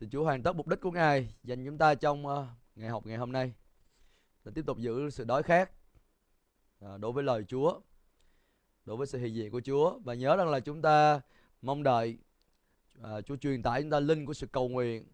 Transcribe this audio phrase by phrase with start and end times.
[0.00, 3.06] Xin Chúa hoàn tất mục đích của Ngài dành chúng ta trong uh, ngày học
[3.06, 3.52] ngày hôm nay.
[4.44, 5.70] Là tiếp tục giữ sự đói khát
[6.84, 7.80] uh, đối với lời Chúa,
[8.84, 9.98] đối với sự hiện diện của Chúa.
[9.98, 11.20] Và nhớ rằng là chúng ta
[11.62, 12.18] mong đợi
[13.00, 15.06] uh, Chúa truyền tải chúng ta linh của sự cầu nguyện.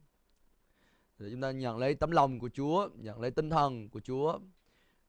[1.18, 4.38] Để chúng ta nhận lấy tấm lòng của Chúa, nhận lấy tinh thần của Chúa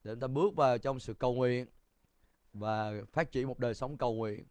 [0.04, 1.66] để chúng ta bước vào trong sự cầu nguyện
[2.54, 4.46] và phát triển một đời sống cầu nguyện.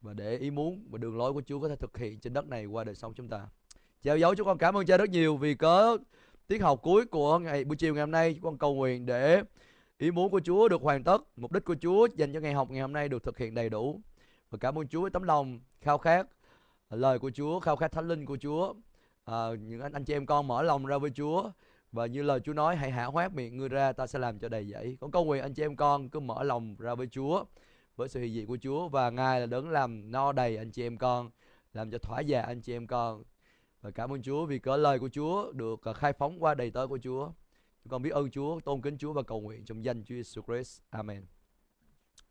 [0.00, 2.46] Và để ý muốn và đường lối của Chúa có thể thực hiện trên đất
[2.46, 3.48] này qua đời sống chúng ta.
[4.02, 5.98] Chào dấu chúng con cảm ơn cha rất nhiều vì có
[6.46, 9.42] tiết học cuối của ngày buổi chiều ngày hôm nay chúng con cầu nguyện để
[9.98, 12.70] ý muốn của Chúa được hoàn tất, mục đích của Chúa dành cho ngày học
[12.70, 14.00] ngày hôm nay được thực hiện đầy đủ.
[14.50, 16.26] Và cảm ơn Chúa với tấm lòng khao khát
[16.90, 18.74] lời của Chúa, khao khát thánh linh của Chúa.
[19.24, 21.50] À, những anh, anh chị em con mở lòng ra với Chúa
[21.92, 24.48] và như lời Chúa nói hãy hạ hoát miệng ngươi ra ta sẽ làm cho
[24.48, 24.96] đầy dẫy.
[25.00, 27.44] Con cầu nguyện anh chị em con cứ mở lòng ra với Chúa
[27.96, 30.82] với sự hiện diện của Chúa và Ngài là đấng làm no đầy anh chị
[30.82, 31.30] em con,
[31.74, 33.22] làm cho thỏa dạ anh chị em con
[33.80, 36.70] và cảm ơn Chúa vì cỡ lời của Chúa được à, khai phóng qua đầy
[36.70, 37.32] tớ của Chúa.
[37.82, 40.42] Chúng con biết ơn Chúa, tôn kính Chúa và cầu nguyện trong danh Chúa Jesus
[40.42, 40.82] Christ.
[40.90, 41.26] Amen.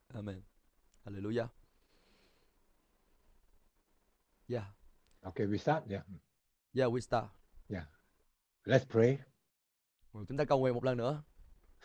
[0.07, 0.41] Amen.
[1.05, 1.47] Hallelujah.
[4.49, 4.65] Yeah.
[5.21, 5.83] Okay, we start.
[5.89, 6.03] Yeah.
[6.73, 7.25] Yeah, we start.
[7.69, 7.85] Yeah.
[8.65, 9.17] Let's pray.
[10.13, 11.23] Chúng ta cầu nguyện một lần nữa.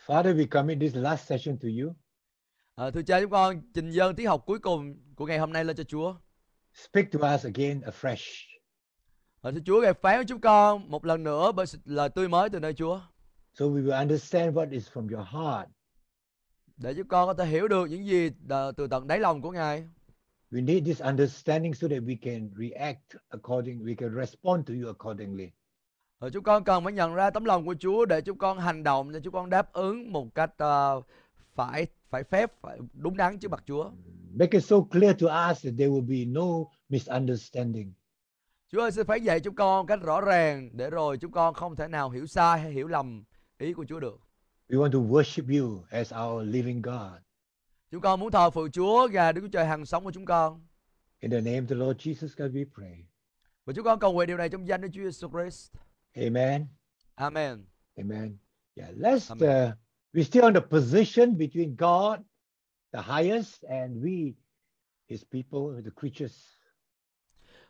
[0.05, 1.95] Father, we commit this last session to you.
[2.75, 5.65] À, thưa cha chúng con trình dâng tiết học cuối cùng của ngày hôm nay
[5.65, 6.15] lên cho Chúa.
[6.73, 8.54] Speak to us again afresh.
[9.45, 12.49] À, thưa Chúa, ngài phán với chúng con một lần nữa bởi lời tươi mới
[12.49, 12.99] từ nơi Chúa.
[13.53, 15.69] So we will understand what is from your heart.
[16.77, 18.29] Để chúng con có thể hiểu được những gì
[18.77, 19.89] từ tận đáy lòng của Ngài.
[20.51, 24.87] We need this understanding so that we can react according, we can respond to you
[24.87, 25.49] accordingly.
[26.19, 28.83] Rồi chúng con cần phải nhận ra tấm lòng của Chúa để chúng con hành
[28.83, 31.05] động để chúng con đáp ứng một cách uh,
[31.55, 33.91] phải phải phép phải đúng đắn trước mặt Chúa.
[34.33, 36.45] Make it so clear to us that there will be no
[36.89, 37.93] misunderstanding.
[38.71, 41.75] Chúa ơi xin phán dạy chúng con cách rõ ràng để rồi chúng con không
[41.75, 43.23] thể nào hiểu sai hay hiểu lầm
[43.57, 44.19] ý của Chúa được.
[44.69, 47.21] We want to worship you as our living God.
[47.91, 50.65] Chúng con muốn thờ phượng Chúa và Đức Chúa Trời hằng sống của chúng con.
[51.19, 53.05] In the name of the Lord Jesus God we pray.
[53.65, 55.71] Và chúng con cầu nguyện điều này trong danh Đức Chúa Jesus Christ.
[56.15, 56.67] Amen.
[57.15, 57.65] Amen.
[57.97, 58.37] Amen.
[58.75, 59.49] Yeah, let's Amen.
[59.49, 59.73] Uh,
[60.13, 62.19] we're still on the position between God,
[62.91, 64.33] the highest, and we,
[65.09, 66.55] His people, the creatures.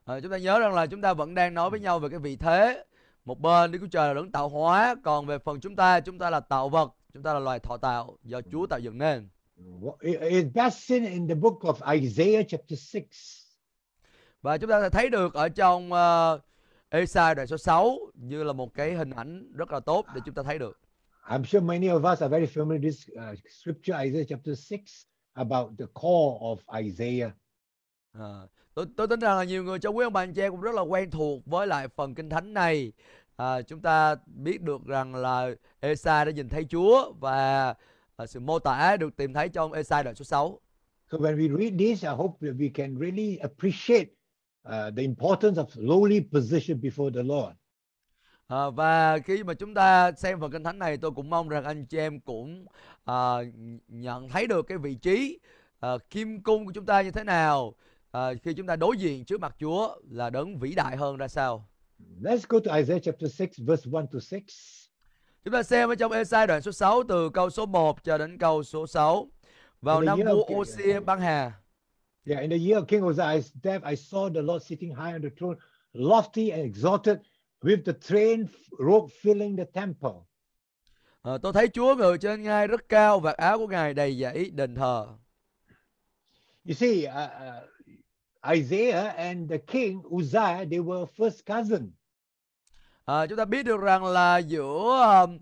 [0.06, 2.20] À, chúng ta nhớ rằng là chúng ta vẫn đang nói với nhau về cái
[2.20, 2.84] vị thế.
[3.26, 6.20] Một bên Đức Chúa Trời là đấng tạo hóa, còn về phần chúng ta, chúng
[6.20, 9.30] ta là tạo vật, chúng ta là loài thọ tạo do Chúa tạo dựng nên.
[10.00, 13.02] It's best seen in the book of Isaiah chapter 6.
[14.42, 16.42] Và chúng ta sẽ thấy được ở trong uh,
[16.90, 20.36] Esai đoạn số 6 như là một cái hình ảnh rất là tốt để chúng
[20.36, 20.80] ta thấy được.
[21.28, 24.80] I'm sure many of us are very familiar with this uh, scripture Isaiah chapter 6
[25.34, 27.32] about the call of Isaiah.
[28.14, 30.62] À, tôi, tôi tin rằng là nhiều người trong quý ông bà anh chị cũng
[30.62, 32.92] rất là quen thuộc với lại phần kinh thánh này.
[33.36, 35.50] À, chúng ta biết được rằng là
[35.80, 37.74] Esai đã nhìn thấy Chúa và
[38.16, 40.60] à, sự mô tả được tìm thấy trong Esai đoạn số 6.
[41.12, 44.10] So when we read this, I hope that we can really appreciate
[44.68, 47.56] uh, the importance of lowly position before the Lord.
[48.48, 51.64] À, và khi mà chúng ta xem phần kinh thánh này tôi cũng mong rằng
[51.64, 52.66] anh chị em cũng
[53.06, 53.36] à,
[53.88, 55.40] nhận thấy được cái vị trí
[55.80, 57.74] à, kim cung của chúng ta như thế nào
[58.16, 61.28] à, khi chúng ta đối diện trước mặt Chúa là đấng vĩ đại hơn ra
[61.28, 61.70] sao.
[62.22, 64.40] Let's go to Isaiah chapter 6 verse 1 to 6.
[65.44, 68.38] Chúng ta xem ở trong Esai đoạn số 6 từ câu số 1 cho đến
[68.38, 69.28] câu số 6.
[69.82, 71.52] Vào năm vua Osia băng hà.
[72.28, 75.22] Yeah, in the year of King Uzziah's death, I saw the Lord sitting high on
[75.22, 75.58] the throne,
[75.94, 77.18] lofty and exalted,
[77.62, 78.46] with the train
[78.80, 80.26] robe filling the temple.
[81.22, 84.50] À, tôi thấy Chúa ngự trên ngai rất cao và áo của ngài đầy dẫy
[84.50, 85.08] đền thờ.
[86.66, 87.75] You see, uh, uh,
[88.54, 91.92] Isaiah and the king Uzziah, they were first cousin.
[93.06, 95.40] À, chúng ta biết được rằng là giữa um,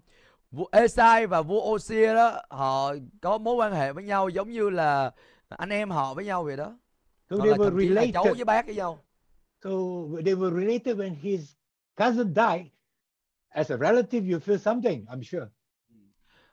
[0.51, 4.69] vua Esai và vua Osia đó họ có mối quan hệ với nhau giống như
[4.69, 5.11] là
[5.49, 6.77] anh em họ với nhau vậy đó.
[7.29, 8.13] So they were related.
[8.13, 8.99] cháu với bác với nhau.
[9.63, 9.69] So
[10.25, 11.41] they were related when his
[11.95, 12.65] cousin died.
[13.49, 15.45] As a relative, you feel something, I'm sure.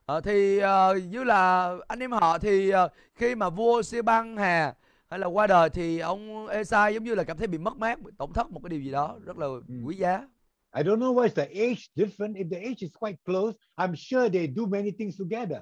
[0.07, 4.37] À, thì uh, như là anh em họ thì uh, khi mà vua Sê Băng
[4.37, 4.75] Hà
[5.11, 7.99] hay là qua đời thì ông Esai giống như là cảm thấy bị mất mát,
[8.19, 9.85] tổn thất một cái điều gì đó rất là mm.
[9.85, 10.29] quý giá.
[10.77, 12.35] I don't know what's the age different.
[12.35, 15.59] If the age is quite close, I'm sure they do many things together.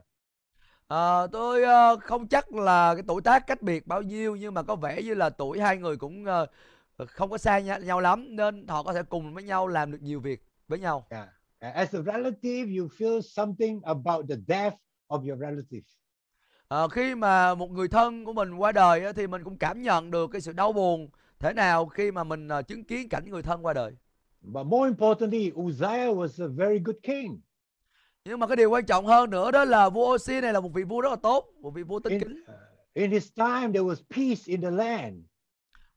[0.88, 4.62] À, tôi uh, không chắc là cái tuổi tác cách biệt bao nhiêu nhưng mà
[4.62, 8.36] có vẻ như là tuổi hai người cũng uh, không có xa nhau, nhau lắm
[8.36, 11.06] nên họ có thể cùng với nhau làm được nhiều việc với nhau.
[11.10, 11.28] Yeah.
[11.58, 14.76] As a relative, you feel something about the death
[15.08, 15.82] of your relative.
[16.68, 20.10] À, khi mà một người thân của mình qua đời thì mình cũng cảm nhận
[20.10, 23.42] được cái sự đau buồn thế nào khi mà mình uh, chứng kiến cảnh người
[23.42, 23.92] thân qua đời.
[24.42, 27.40] But more importantly, Uzziah was a very good king.
[28.24, 30.68] nhưng mà cái điều quan trọng hơn nữa đó là vua Osi này là một
[30.74, 32.54] vị vua rất là tốt một vị vua tinh In, kính uh,
[32.94, 35.14] in his time, there was peace in the land.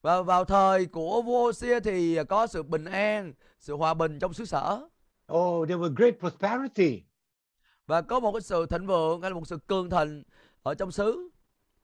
[0.01, 4.33] và vào thời của vua Osi thì có sự bình an sự hòa bình trong
[4.33, 4.87] xứ sở
[5.33, 7.03] Oh, there was great prosperity.
[7.87, 10.23] và có một cái sự thịnh vượng hay là một sự cường thịnh
[10.63, 11.29] ở trong xứ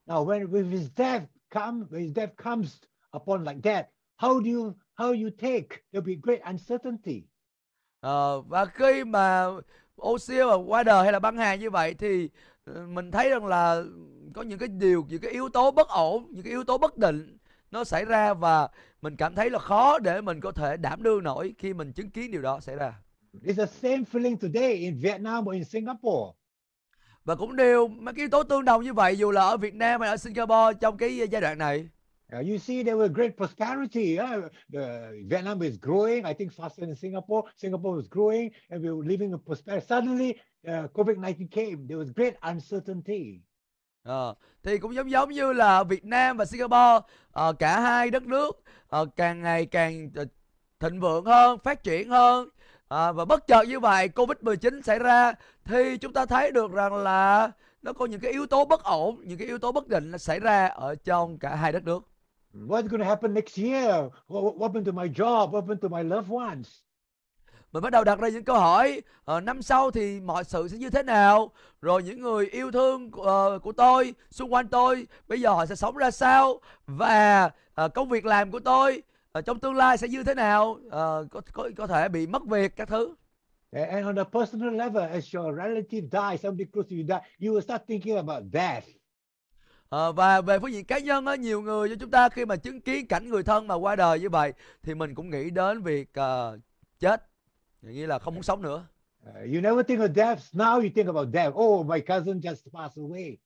[0.07, 2.77] Now, when, when his death come, when his death comes
[3.17, 3.87] upon like that,
[4.17, 5.83] how do you how you take?
[5.91, 7.23] There'll be great uncertainty.
[7.99, 9.45] Ờ, và khi mà
[10.01, 12.29] Osia qua đời hay là băng hà như vậy thì
[12.65, 13.83] ờ, mình thấy rằng là
[14.33, 16.97] có những cái điều những cái yếu tố bất ổn những cái yếu tố bất
[16.97, 17.37] định
[17.71, 18.67] nó xảy ra và
[19.01, 22.09] mình cảm thấy là khó để mình có thể đảm đương nổi khi mình chứng
[22.09, 23.01] kiến điều đó xảy ra
[23.43, 26.33] It's the same feeling today in Vietnam or in Singapore.
[27.27, 29.73] Và cũng đều mấy cái yếu tố tương đồng như vậy dù là ở Việt
[29.73, 31.89] Nam hay ở Singapore trong cái giai đoạn này
[32.39, 34.19] Uh, you see, there was great prosperity.
[34.19, 37.41] Uh, the, Vietnam is growing, I think, faster than Singapore.
[37.55, 39.85] Singapore was growing, and we were living in prosperity.
[39.87, 40.35] Suddenly,
[40.67, 41.87] uh, COVID 19 came.
[41.87, 43.39] There was great uncertainty.
[44.03, 44.33] Ờ,
[44.63, 48.63] thì cũng giống giống như là Việt Nam và Singapore ờ, cả hai đất nước
[48.87, 50.09] ờ, càng ngày càng
[50.79, 52.49] thịnh vượng hơn, phát triển hơn
[52.87, 55.33] Ờ, và bất chợt như vậy Covid-19 xảy ra
[55.65, 57.51] thì chúng ta thấy được rằng là
[57.81, 60.39] nó có những cái yếu tố bất ổn, những cái yếu tố bất định xảy
[60.39, 62.03] ra ở trong cả hai đất nước.
[62.53, 64.05] What's going to happen next year?
[64.27, 65.51] What, happened to my job?
[65.51, 66.67] What happened to my loved ones?
[67.71, 70.77] Mình bắt đầu đặt ra những câu hỏi ờ, năm sau thì mọi sự sẽ
[70.77, 71.51] như thế nào?
[71.81, 75.65] Rồi những người yêu thương của, ờ, của tôi, xung quanh tôi bây giờ họ
[75.65, 76.59] sẽ sống ra sao?
[76.87, 79.03] Và ờ, công việc làm của tôi
[79.37, 80.79] ờ, trong tương lai sẽ như thế nào?
[80.89, 83.15] Ờ, có, có có thể bị mất việc các thứ.
[83.71, 87.55] And on a personal level, as your relative dies, somebody close to you die, you
[87.55, 88.87] will start thinking about death.
[89.89, 92.55] Ờ, và về phương diện cá nhân á, nhiều người cho chúng ta khi mà
[92.55, 94.53] chứng kiến cảnh người thân mà qua đời như vậy
[94.83, 96.59] thì mình cũng nghĩ đến việc ờ,
[96.99, 97.23] chết,
[97.81, 98.87] nghĩa là không muốn sống nữa.
[99.29, 100.39] Uh, you never think of death.
[100.53, 101.53] Now you think about death.
[101.55, 103.37] Oh, my cousin just passed away.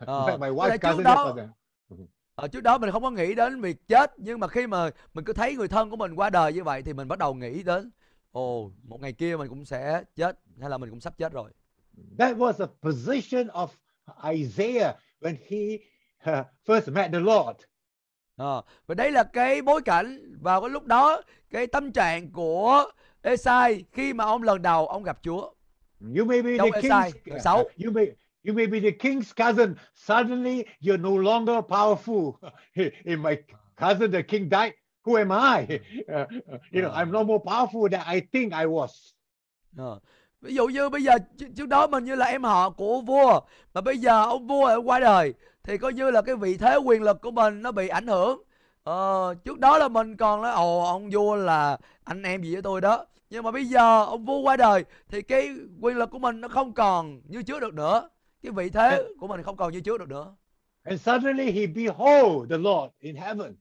[0.00, 1.46] Fact, my trước cousin just đó.
[2.36, 5.24] Ờ, trước đó mình không có nghĩ đến việc chết nhưng mà khi mà mình
[5.24, 7.62] cứ thấy người thân của mình qua đời như vậy thì mình bắt đầu nghĩ
[7.62, 7.90] đến
[8.32, 11.50] ồ một ngày kia mình cũng sẽ chết hay là mình cũng sắp chết rồi.
[12.18, 13.68] That was the position of
[14.32, 15.78] Isaiah when he
[16.32, 17.60] uh, first met the Lord.
[18.36, 22.90] Ờ, và đấy là cái bối cảnh vào cái lúc đó cái tâm trạng của
[23.22, 25.52] Esai khi mà ông lần đầu ông gặp Chúa.
[26.16, 28.06] You may be Trong the Esai, đoạn uh, you may
[28.46, 29.76] you may be the king's cousin.
[29.94, 32.38] Suddenly, you're no longer powerful.
[32.76, 33.38] If my
[33.76, 35.80] cousin, the king, died, who am I?
[36.12, 36.26] Uh,
[36.70, 38.90] you know, I'm no more powerful than I think I was.
[39.76, 39.98] Ờ.
[40.40, 41.12] Ví dụ như bây giờ
[41.56, 43.40] trước đó mình như là em họ của vua
[43.74, 45.34] mà bây giờ ông vua ở qua đời
[45.64, 48.42] thì coi như là cái vị thế quyền lực của mình nó bị ảnh hưởng
[48.84, 52.62] ờ, trước đó là mình còn nói ồ ông vua là anh em gì với
[52.62, 55.50] tôi đó nhưng mà bây giờ ông vua qua đời thì cái
[55.80, 58.08] quyền lực của mình nó không còn như trước được nữa
[58.46, 60.36] cái vị thế của mình không còn như trước được nữa
[60.82, 63.56] And suddenly he behold the Lord in heaven.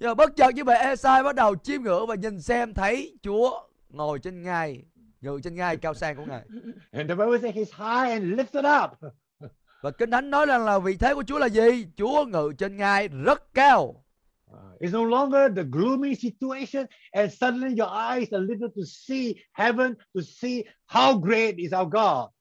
[0.00, 3.60] mà bất chợt như vậy Esai bắt đầu chiêm ngưỡng và nhìn xem thấy Chúa
[3.88, 4.82] ngồi trên ngai
[5.20, 6.42] ngự trên ngai cao sang của ngài
[6.92, 8.90] And the Bible says he's high and lifted up.
[9.82, 11.86] Và Kinh Thánh nói rằng là vị thế của Chúa là gì?
[11.96, 14.04] Chúa ngự trên ngai rất cao.
[14.50, 19.34] Uh, it's no longer the gloomy situation, and suddenly your eyes are lifted to see
[19.52, 22.33] heaven, to see how great is our God.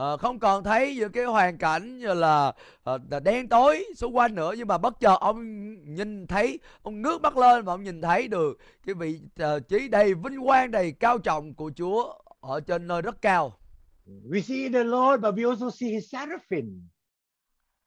[0.00, 2.52] Ờ, không còn thấy những cái hoàn cảnh như là,
[2.84, 5.38] là đen tối xung quanh nữa nhưng mà bất chợt ông
[5.94, 9.88] nhìn thấy ông ngước mắt lên và ông nhìn thấy được cái vị ờ, trí
[9.88, 13.52] đầy vinh quang đầy cao trọng của Chúa ở trên nơi rất cao
[14.06, 16.88] We see the Lord, but we also see his seraphim.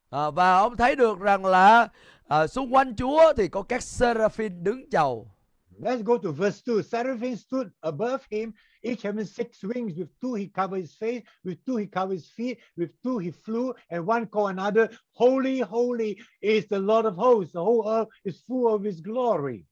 [0.08, 1.88] Ờ, và ông thấy được rằng là
[2.26, 5.33] ờ, xung quanh Chúa thì có các seraphim đứng chầu
[5.78, 6.82] Let's go to verse 2.
[6.82, 9.96] Seraphim stood above him, each having six wings.
[9.96, 13.30] With two he covered his face, with two he covered his feet, with two he
[13.30, 17.52] flew, and one called another, Holy, holy is the Lord of hosts.
[17.52, 19.66] The whole earth is full of his glory.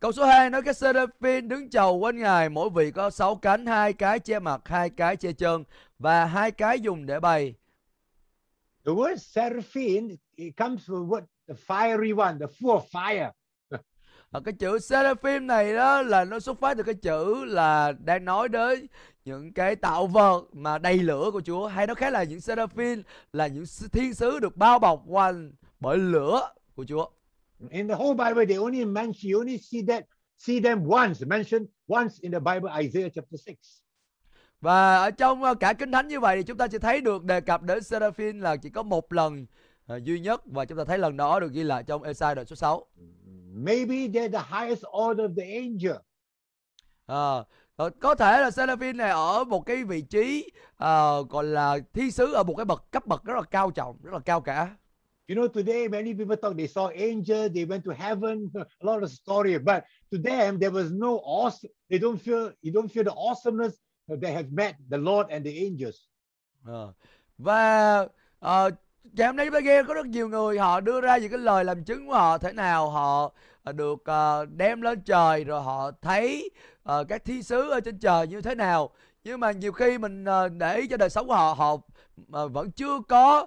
[0.00, 3.66] Câu số 2 nói các seraphim đứng chầu quanh ngài, mỗi vị có sáu cánh,
[3.66, 5.64] hai cái che mặt, hai cái che chân
[5.98, 7.54] và hai cái dùng để bay.
[8.84, 13.32] The word seraphim it comes from what the fiery one, the full of fire.
[14.36, 18.24] Và cái chữ seraphim này đó là nó xuất phát từ cái chữ là đang
[18.24, 18.86] nói đến
[19.24, 23.02] những cái tạo vật mà đầy lửa của Chúa hay nó khác là những seraphim
[23.32, 27.08] là những thiên sứ được bao bọc quanh bởi lửa của Chúa.
[27.70, 30.04] In the whole Bible, they only mention you only see that
[30.38, 33.54] see them once, mentioned once in the Bible, Isaiah chapter 6.
[34.60, 37.24] Và ở trong ờ, cả kinh thánh như vậy thì chúng ta chỉ thấy được
[37.24, 39.46] đề cập đến seraphim là chỉ có một lần
[39.86, 42.46] ờ, duy nhất và chúng ta thấy lần đó được ghi lại trong Esai đoạn
[42.46, 42.86] số 6.
[43.56, 45.96] Maybe they're the highest order of the angel.
[47.06, 47.44] Ờ,
[48.00, 52.32] có thể là Seraphim này ở một cái vị trí ờ, gọi là thi sứ
[52.32, 54.76] ở một cái bậc cấp bậc rất là cao trọng, rất là cao cả.
[55.28, 59.02] You know, today many people talk, they saw angels, they went to heaven, a lot
[59.02, 63.04] of story, but to them there was no awesome, they don't feel, you don't feel
[63.04, 63.74] the awesomeness
[64.08, 65.96] that they have met the Lord and the angels.
[66.64, 66.92] Ờ.
[67.38, 68.06] Và
[68.38, 68.70] ờ,
[69.12, 71.38] ngày hôm nay chúng ta nghe có rất nhiều người, họ đưa ra những cái
[71.38, 73.32] lời làm chứng của họ thế nào, họ
[73.62, 76.50] ờ, được ờ, đem lên trời, rồi họ thấy
[76.82, 78.90] ờ, các thi sứ ở trên trời như thế nào.
[79.24, 80.24] Nhưng mà nhiều khi mình
[80.58, 81.76] để ý cho đời sống của họ họ
[82.26, 83.46] vẫn chưa có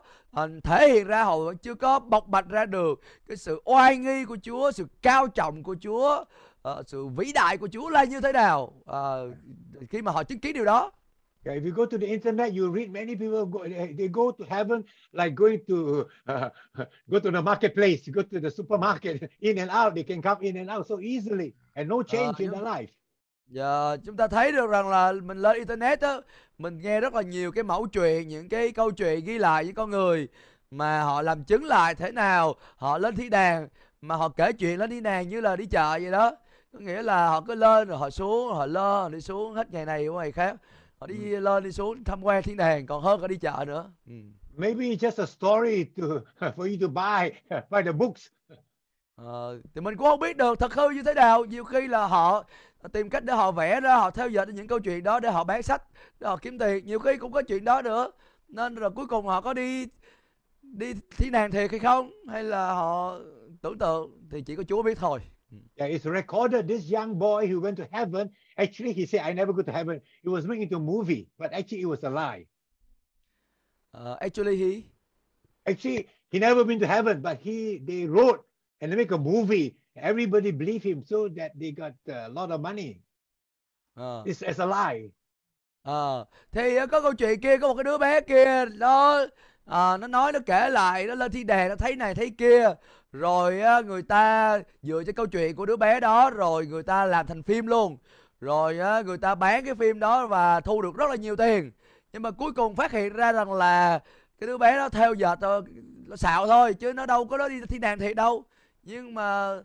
[0.64, 4.26] thể hiện ra, họ vẫn chưa có bộc bạch ra được cái sự oai nghi
[4.26, 6.24] của Chúa, sự cao trọng của Chúa
[6.88, 8.74] sự vĩ đại của Chúa là như thế nào.
[9.90, 10.92] Khi mà họ chứng kiến điều đó
[11.46, 14.44] Yeah, if you go to the internet, you read many people go, they go to
[14.44, 16.50] heaven like going to uh,
[17.10, 19.96] go to the marketplace, go to the supermarket, in and out.
[19.96, 22.54] They can come in and out so easily, and no change in yeah.
[22.54, 22.90] their life.
[23.48, 26.18] Giờ chúng ta thấy được rằng là mình lên internet á,
[26.58, 29.74] mình nghe rất là nhiều cái mẫu chuyện, những cái câu chuyện ghi lại với
[29.74, 30.28] con người
[30.72, 33.68] mà họ làm chứng lại thế nào, họ lên thi đàn
[34.02, 36.32] mà họ kể chuyện lên thi đàn như là đi chợ vậy đó.
[36.74, 39.72] Có nghĩa là họ cứ lên rồi họ xuống, họ lên, họ đi xuống hết
[39.72, 40.56] ngày này qua ngày khác.
[41.00, 43.92] Họ đi lên đi xuống tham quan thiên đàng còn hơn cả đi chợ nữa.
[44.08, 44.14] Ừ.
[44.56, 46.04] Maybe it's just a story to
[46.58, 47.32] for you to buy
[47.70, 48.28] buy the books.
[49.16, 52.08] Ờ, thì mình cũng không biết được thật hư như thế nào nhiều khi là
[52.08, 52.44] họ
[52.94, 55.44] tìm cách để họ vẽ ra họ theo dõi những câu chuyện đó để họ
[55.44, 55.84] bán sách
[56.20, 58.12] để họ kiếm tiền nhiều khi cũng có chuyện đó nữa
[58.48, 59.86] nên rồi cuối cùng họ có đi
[60.62, 63.20] đi thi nàng thiệt hay không hay là họ
[63.62, 65.20] tưởng tượng thì chỉ có Chúa biết thôi
[65.76, 66.68] Yeah, it's recorded.
[66.68, 68.30] This young boy who went to heaven.
[68.58, 71.54] Actually, he said, "I never go to heaven." It was made into a movie, but
[71.54, 72.46] actually, it was a lie.
[73.92, 74.84] Ờ, actually he
[75.66, 78.42] Actually, he never been to heaven, but he they wrote
[78.82, 79.76] and they make a movie.
[79.96, 83.02] Everybody believe him, so that they got a lot of money.
[83.96, 84.24] Ờ.
[84.26, 85.10] It's as a lie.
[85.84, 89.26] Ờ, thì có câu chuyện kia có một cái đứa bé kia nó
[89.66, 92.74] ờ, nó nói nó kể lại nó lên thiên đàng nó thấy này thấy kia
[93.12, 97.06] rồi á, người ta dựa trên câu chuyện của đứa bé đó rồi người ta
[97.06, 97.98] làm thành phim luôn.
[98.42, 101.72] Rồi á, người ta bán cái phim đó và thu được rất là nhiều tiền.
[102.14, 104.00] Nhưng mà cuối cùng phát hiện ra rằng là
[104.40, 105.64] cái đứa bé đó theo dệt ờ,
[106.08, 108.46] nó xạo thôi chứ nó đâu có đó đi thiên đàng thiệt đâu.
[108.84, 109.56] Nhưng mà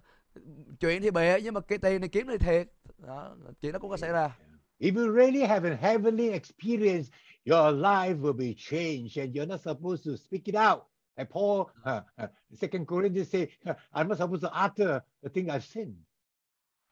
[0.80, 2.66] chuyện thì bịa nhưng mà cái tiền này kiếm thì thiệt.
[2.98, 4.36] Đó, chuyện đó cũng có xảy ra.
[4.80, 7.10] If you really have a heavenly experience,
[7.44, 10.82] your life will be changed, and you're not supposed to speak it out.
[11.16, 12.28] And Paul, uh, uh,
[12.60, 13.46] Second Corinthians say,
[13.92, 14.88] "I'm not supposed to utter
[15.22, 15.96] the thing I've sinned."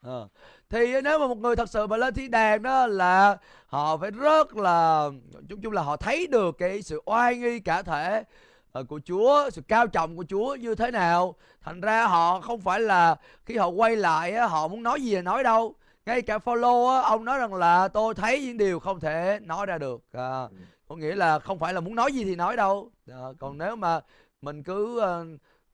[0.03, 0.29] Ờ.
[0.69, 3.37] Thì nếu mà một người thật sự mà lên thiên đàng đó là
[3.67, 5.11] họ phải rất là
[5.49, 8.25] chung chung là họ thấy được cái sự oai nghi cả thể
[8.73, 11.35] ờ, của Chúa, sự cao trọng của Chúa như thế nào.
[11.61, 15.23] Thành ra họ không phải là khi họ quay lại họ muốn nói gì là
[15.23, 15.75] nói đâu.
[16.07, 19.79] Ngay cả Phaolô ông nói rằng là tôi thấy những điều không thể nói ra
[19.79, 20.03] được.
[20.13, 20.49] À,
[20.93, 22.91] có nghĩa là không phải là muốn nói gì thì nói đâu.
[23.07, 24.01] Ờ, còn nếu mà
[24.43, 25.27] mình cứ ờ,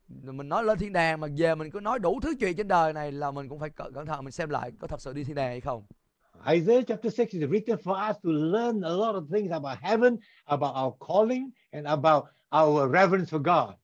[0.09, 2.93] mình nói lên thiên đàng mà về mình cứ nói đủ thứ chuyện trên đời
[2.93, 5.35] này là mình cũng phải cẩn thận mình xem lại có thật sự đi thiên
[5.35, 5.85] đàng hay không
[6.51, 10.17] Isaiah chapter 6 is written for us to learn a lot of things about heaven,
[10.45, 12.25] about our calling, and about
[12.63, 13.75] our reverence for God.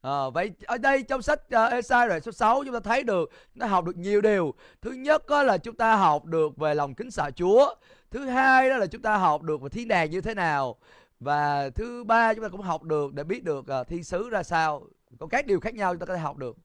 [0.00, 3.30] Ờ, vậy ở đây trong sách uh, Esai rồi số 6 chúng ta thấy được
[3.60, 6.94] ta học được nhiều điều thứ nhất đó là chúng ta học được về lòng
[6.94, 7.74] kính sợ Chúa
[8.10, 10.76] thứ hai đó là chúng ta học được về thiên đàng như thế nào
[11.20, 14.42] và thứ ba chúng ta cũng học được để biết được uh, thiên sứ ra
[14.42, 14.86] sao
[15.18, 16.56] có các điều khác nhau chúng ta có thể học được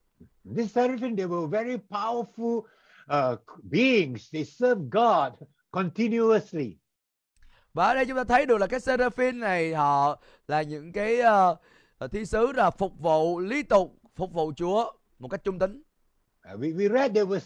[0.46, 2.66] These seraphim, they were very powerful
[3.10, 4.30] uh, beings.
[4.32, 5.34] They serve God
[5.72, 6.78] continuously.
[7.74, 11.20] Và ở đây chúng ta thấy được là cái seraphim này họ là những cái
[12.04, 15.84] uh, thi sứ là phục vụ liên tục phục vụ Chúa một cách trung tín.
[16.46, 17.42] Uh, we, we read they were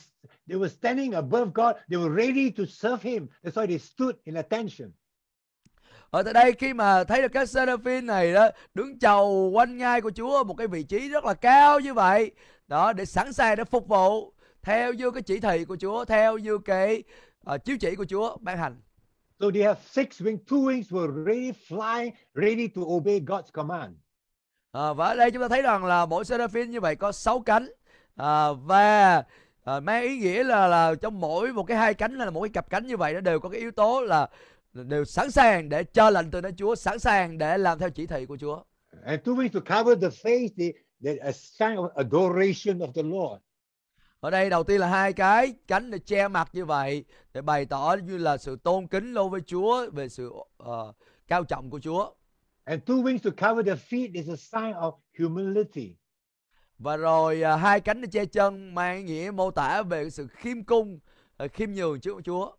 [0.48, 1.76] they were standing above God.
[1.90, 3.30] They were ready to serve Him.
[3.44, 4.92] That's why they stood in attention.
[6.10, 10.02] Ở tại đây khi mà thấy được cái seraphim này đó đứng chầu quanh ngai
[10.02, 12.32] của Chúa một cái vị trí rất là cao như vậy
[12.68, 16.38] đó để sẵn sàng để phục vụ theo như cái chỉ thị của Chúa theo
[16.38, 17.04] như cái
[17.54, 18.82] uh, chiếu chỉ của Chúa ban hành.
[19.40, 20.38] So they have six wings.
[20.48, 23.94] Two wings were ready flying, ready to obey God's command.
[24.72, 27.40] À, và ở đây chúng ta thấy rằng là mỗi seraphim như vậy có 6
[27.40, 27.70] cánh
[28.20, 29.24] à, và
[29.64, 32.50] à, mang ý nghĩa là là trong mỗi một cái hai cánh là một cái
[32.50, 34.30] cặp cánh như vậy nó đều có cái yếu tố là
[34.74, 38.06] đều sẵn sàng để cho lệnh từ nơi Chúa, sẵn sàng để làm theo chỉ
[38.06, 38.64] thị của Chúa.
[39.06, 40.74] And two wings to cover the face, they,
[41.04, 43.42] they a sign of adoration of the Lord.
[44.20, 47.66] Ở đây đầu tiên là hai cái cánh để che mặt như vậy để bày
[47.66, 50.94] tỏ như là sự tôn kính đối với Chúa về sự ờ,
[51.28, 52.12] cao trọng của Chúa.
[52.64, 55.96] And two wings to cover the feet is a sign of humility.
[56.80, 60.64] Và rồi à, hai cánh để che chân mang nghĩa mô tả về sự khiêm
[60.64, 61.00] cung
[61.38, 62.52] ờ, khiêm nhường trước Chúa.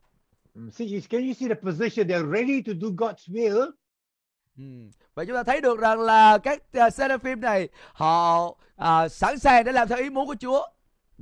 [0.55, 2.07] Mm, See, can you see the position?
[2.09, 3.71] They're ready to do God's will,
[4.59, 4.65] Ừ.
[5.15, 9.65] Và chúng ta thấy được rằng là các uh, seraphim này họ à, sẵn sàng
[9.65, 10.67] để làm theo ý muốn của Chúa.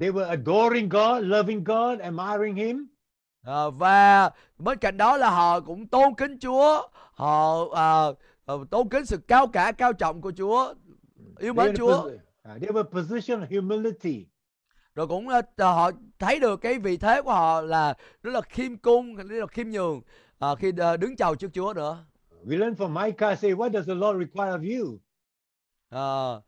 [0.01, 2.87] They were adoring God, loving God, admiring Him.
[3.43, 8.03] À, và bên cạnh đó là họ cũng tôn kính Chúa, họ à,
[8.45, 10.75] ờ, tôn kính sự cao cả cao trọng của Chúa,
[11.39, 11.93] yêu mến Chúa.
[12.09, 14.27] posi- uh, they were a position of humility.
[14.95, 18.77] Rồi cũng ờ, họ thấy được cái vị thế của họ là rất là khiêm
[18.77, 20.01] cung, rất là khiêm nhường
[20.39, 22.05] à, khi ờ, đứng chầu trước Chúa nữa.
[22.45, 24.99] We learn from Micah, say, What does the Lord require of you?
[25.91, 26.41] À,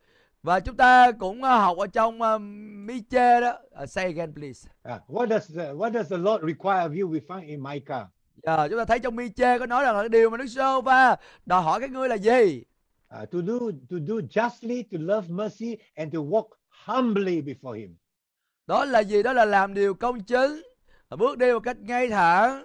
[0.43, 2.41] và chúng ta cũng học ở trong uh,
[2.87, 3.59] Mi-chê đó.
[3.73, 4.69] À, say again please.
[4.95, 7.11] Uh, what does the, what does the Lord require of you?
[7.11, 8.07] We find in Micah.
[8.43, 11.17] Dạ, chúng ta thấy trong Mi-chê có nói rằng là điều mà Đức Sô va
[11.47, 12.63] đòi hỏi các ngươi là gì?
[13.15, 17.97] Uh, to do to do justly, to love mercy, and to walk humbly before Him.
[18.67, 19.23] Đó là gì?
[19.23, 20.63] Đó là làm điều công chính,
[21.19, 22.65] bước đi một cách ngay thẳng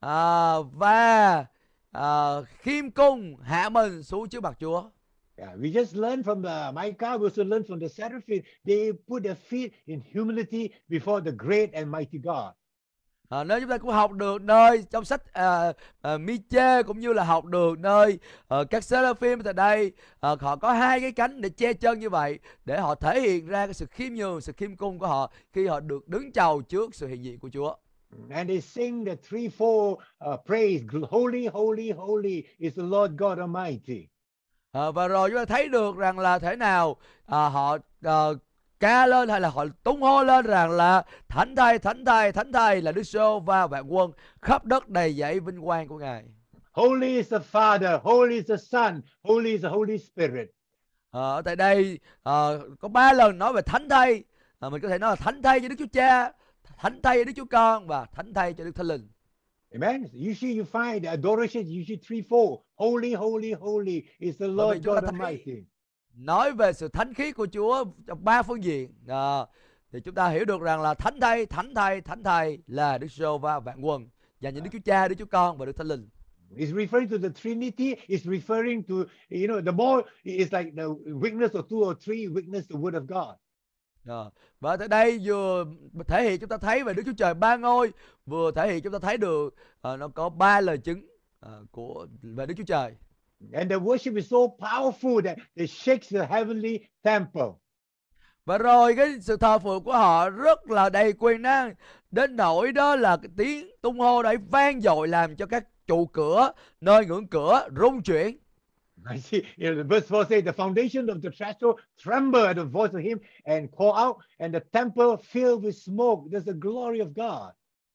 [0.00, 1.46] à, và
[1.92, 4.90] à, khiêm cung hạ mình xuống trước mặt Chúa.
[5.36, 7.16] Yeah, we just learn from the Micah.
[7.18, 8.42] We also learn from the seraphim.
[8.66, 12.54] They put their feet in humility before the great and mighty God.
[13.28, 17.12] À, nếu chúng ta cũng học được nơi trong sách à, à, Mi-chê cũng như
[17.12, 18.18] là học được nơi
[18.48, 22.10] à, các seraphim tại đây à, họ có hai cái cánh để che chân như
[22.10, 25.32] vậy để họ thể hiện ra cái sự khiêm nhường, sự khiêm cung của họ
[25.52, 27.74] khi họ được đứng chầu trước sự hiện diện của Chúa.
[28.30, 30.84] And they sing the three, four uh, praise.
[31.10, 34.06] Holy, holy, holy is the Lord God Almighty.
[34.72, 38.28] À, và rồi chúng ta thấy được rằng là thế nào à, họ à,
[38.80, 42.52] ca lên hay là họ tung hô lên rằng là thánh thầy thánh thầy thánh
[42.52, 44.10] thầy là Đức Sô và vạn quân
[44.42, 46.24] khắp đất đầy dẫy vinh quang của ngài.
[46.72, 50.48] Holy is the Father, holy is the Son, holy is the Holy Spirit.
[51.10, 52.32] À, ở tại đây à,
[52.80, 54.24] có ba lần nói về thánh thầy
[54.58, 56.32] à, mình có thể nói là thánh thầy cho Đức Chúa Cha,
[56.76, 59.08] thánh thầy cho Đức Chúa Con và thánh thầy cho Đức Thánh Linh.
[59.72, 60.04] Amen.
[60.30, 62.62] Usually you find adoration usually three, four.
[62.76, 65.64] Holy, holy, holy is the Lord God Almighty.
[66.18, 69.46] Nói về sự thánh khiết của Chúa trong ba phương diện à,
[69.92, 73.08] thì chúng ta hiểu được rằng là thánh thầy, thánh thầy, thánh thầy là Đức
[73.08, 74.08] Sô và vạn quân
[74.40, 76.08] dành cho Đức Chúa Cha, Đức Chúa Con và Đức Thánh Linh.
[76.56, 77.94] It's referring to the Trinity.
[77.94, 78.94] It's referring to,
[79.30, 82.92] you know, the more it's like the witness of two or three witness the word
[82.92, 83.36] of God.
[84.04, 84.24] À,
[84.60, 85.64] và tại đây vừa
[86.06, 87.92] thể hiện chúng ta thấy về Đức Chúa Trời ba ngôi,
[88.26, 91.06] vừa thể hiện chúng ta thấy được à, nó có ba lời chứng
[91.40, 92.94] à, của về Đức Chúa Trời.
[93.52, 97.58] And the worship is so powerful that it shakes the heavenly temple.
[98.44, 101.74] Và rồi cái sự thờ phượng của họ rất là đầy quyền năng
[102.10, 106.06] đến nỗi đó là cái tiếng tung hô đấy vang dội làm cho các trụ
[106.06, 108.38] cửa nơi ngưỡng cửa rung chuyển.
[109.14, 112.56] I see, you know, the verse 4 says, the foundation of the threshold trembled at
[112.56, 116.30] the voice of him and call out, and the temple filled with smoke.
[116.30, 117.52] There's the glory of God.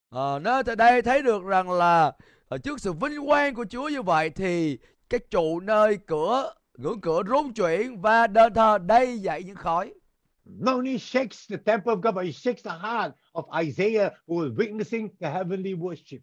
[0.10, 2.12] Ờ, nơi tại đây thấy được rằng là
[2.48, 4.78] ở trước sự vinh quang của Chúa như vậy thì
[5.14, 9.94] các trụ nơi cửa ngưỡng cửa rung chuyển và đền thờ đầy dậy những khói.
[10.66, 14.56] Only shakes the temple of God, but it shakes the heart of Isaiah who was
[14.56, 16.20] witnessing the heavenly worship.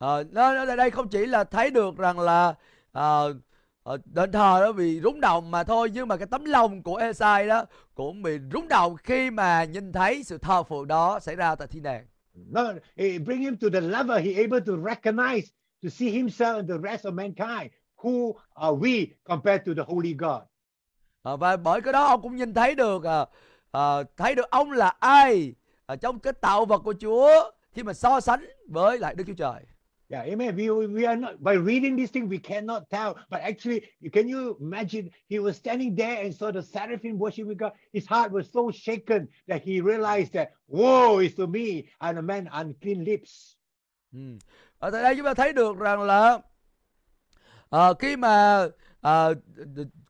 [0.00, 2.54] Nơi nơi tại đây không chỉ là thấy được rằng là
[2.92, 3.34] ờ,
[3.82, 6.96] ờ, đền thờ đó bị rúng động mà thôi nhưng mà cái tấm lòng của
[6.96, 11.36] Esai đó cũng bị rúng động khi mà nhìn thấy sự thờ phượng đó xảy
[11.36, 12.06] ra tại thiên đàng.
[12.34, 15.46] Not, it bring him to the level he able to recognize,
[15.82, 17.70] to see himself and the rest of mankind.
[18.02, 20.42] Who are we compared to the holy God?
[21.22, 23.26] Ờ, và bởi cái đó ông cũng nhìn thấy được ờ,
[23.70, 25.54] ờ, thấy được ông là ai
[25.86, 29.34] ở trong cái tạo vật của Chúa khi mà so sánh với lại Đức Chúa
[29.34, 29.62] Trời.
[30.12, 30.56] Yeah, amen.
[30.56, 33.14] We, we are not, by reading these things, we cannot tell.
[33.30, 33.80] But actually,
[34.12, 35.08] can you imagine?
[35.28, 37.72] He was standing there and saw the seraphim worshiping God.
[37.92, 42.22] His heart was so shaken that he realized that, woe is to me, I'm a
[42.22, 43.54] man unclean lips.
[44.12, 44.18] Ừ.
[44.78, 46.38] Ở tại đây chúng ta thấy được rằng là
[47.70, 48.66] à, khi mà
[49.00, 49.28] à,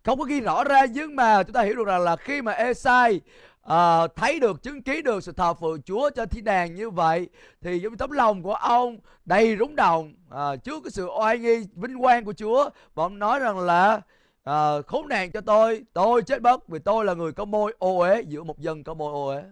[0.05, 2.53] không có ghi rõ ra nhưng mà chúng ta hiểu được rằng là khi mà
[2.53, 3.21] Esai
[3.63, 7.29] à, thấy được chứng kiến được sự thờ phượng Chúa trên thiên đàng như vậy
[7.61, 10.15] thì giống tấm lòng của ông đầy rúng động.
[10.31, 14.01] À, trước cái sự oai nghi vinh quang của Chúa và ông nói rằng là
[14.45, 17.99] à, khốn nạn cho tôi tôi chết bất vì tôi là người có môi ô
[17.99, 19.43] uế giữa một dân có môi ô uế.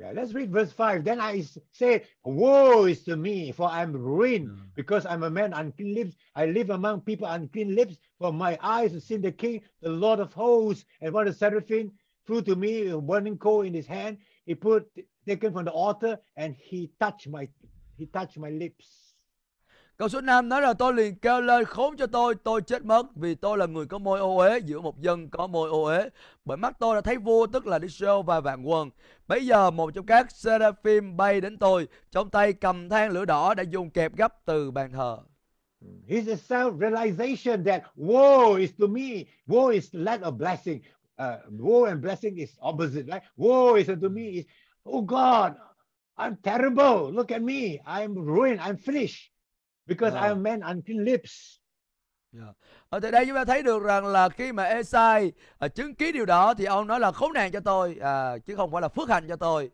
[0.00, 1.04] Yeah, let's read verse 5.
[1.04, 5.94] Then I say, Woe is to me, for I'm ruined, because I'm a man unclean
[5.94, 6.16] lips.
[6.34, 10.18] I live among people unclean lips, for my eyes have seen the King, the Lord
[10.18, 10.86] of hosts.
[11.02, 11.92] And one of the seraphim
[12.24, 14.16] flew to me, a burning coal in his hand.
[14.46, 14.88] He put
[15.26, 17.46] taken from the altar, and he touched my
[17.98, 19.09] he touched my lips.
[20.00, 23.06] Câu số 5 nói là tôi liền kêu lên khốn cho tôi, tôi chết mất
[23.16, 26.08] vì tôi là người có môi ô uế giữa một dân có môi ô uế.
[26.44, 28.90] Bởi mắt tôi đã thấy vua tức là Israel và vạn quân.
[29.28, 33.54] Bây giờ một trong các seraphim bay đến tôi, trong tay cầm than lửa đỏ
[33.54, 35.18] đã dùng kẹp gấp từ bàn thờ.
[36.08, 40.80] His self-realization that woe is to me, woe is lack of blessing.
[41.22, 43.22] Uh, woe and blessing is opposite, right?
[43.36, 44.44] Woe is to me is,
[44.90, 45.52] oh God,
[46.16, 47.12] I'm terrible.
[47.12, 47.80] Look at me.
[47.86, 48.60] I'm ruined.
[48.60, 49.29] I'm finished
[49.90, 50.22] because Wow.
[50.22, 51.60] I'm a man unclean lips.
[52.88, 56.14] Ở tại đây chúng ta thấy được rằng là khi mà Esai à, chứng kiến
[56.14, 58.88] điều đó thì ông nói là khốn nạn cho tôi à, chứ không phải là
[58.88, 59.70] phước hạnh cho tôi.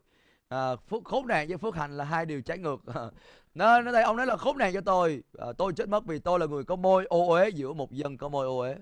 [0.49, 2.77] À, phước, khốn nạn với phước hạnh là hai điều trái ngược.
[3.53, 6.19] Nên ở đây ông nói là khốn nạn cho tôi, à, tôi chết mất vì
[6.19, 8.75] tôi là người có môi ô uế giữa một dân có môi ô uế.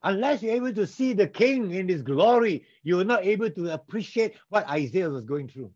[0.00, 4.34] Unless you're able to see the king in his glory, you're not able to appreciate
[4.50, 5.70] what Isaiah was going through.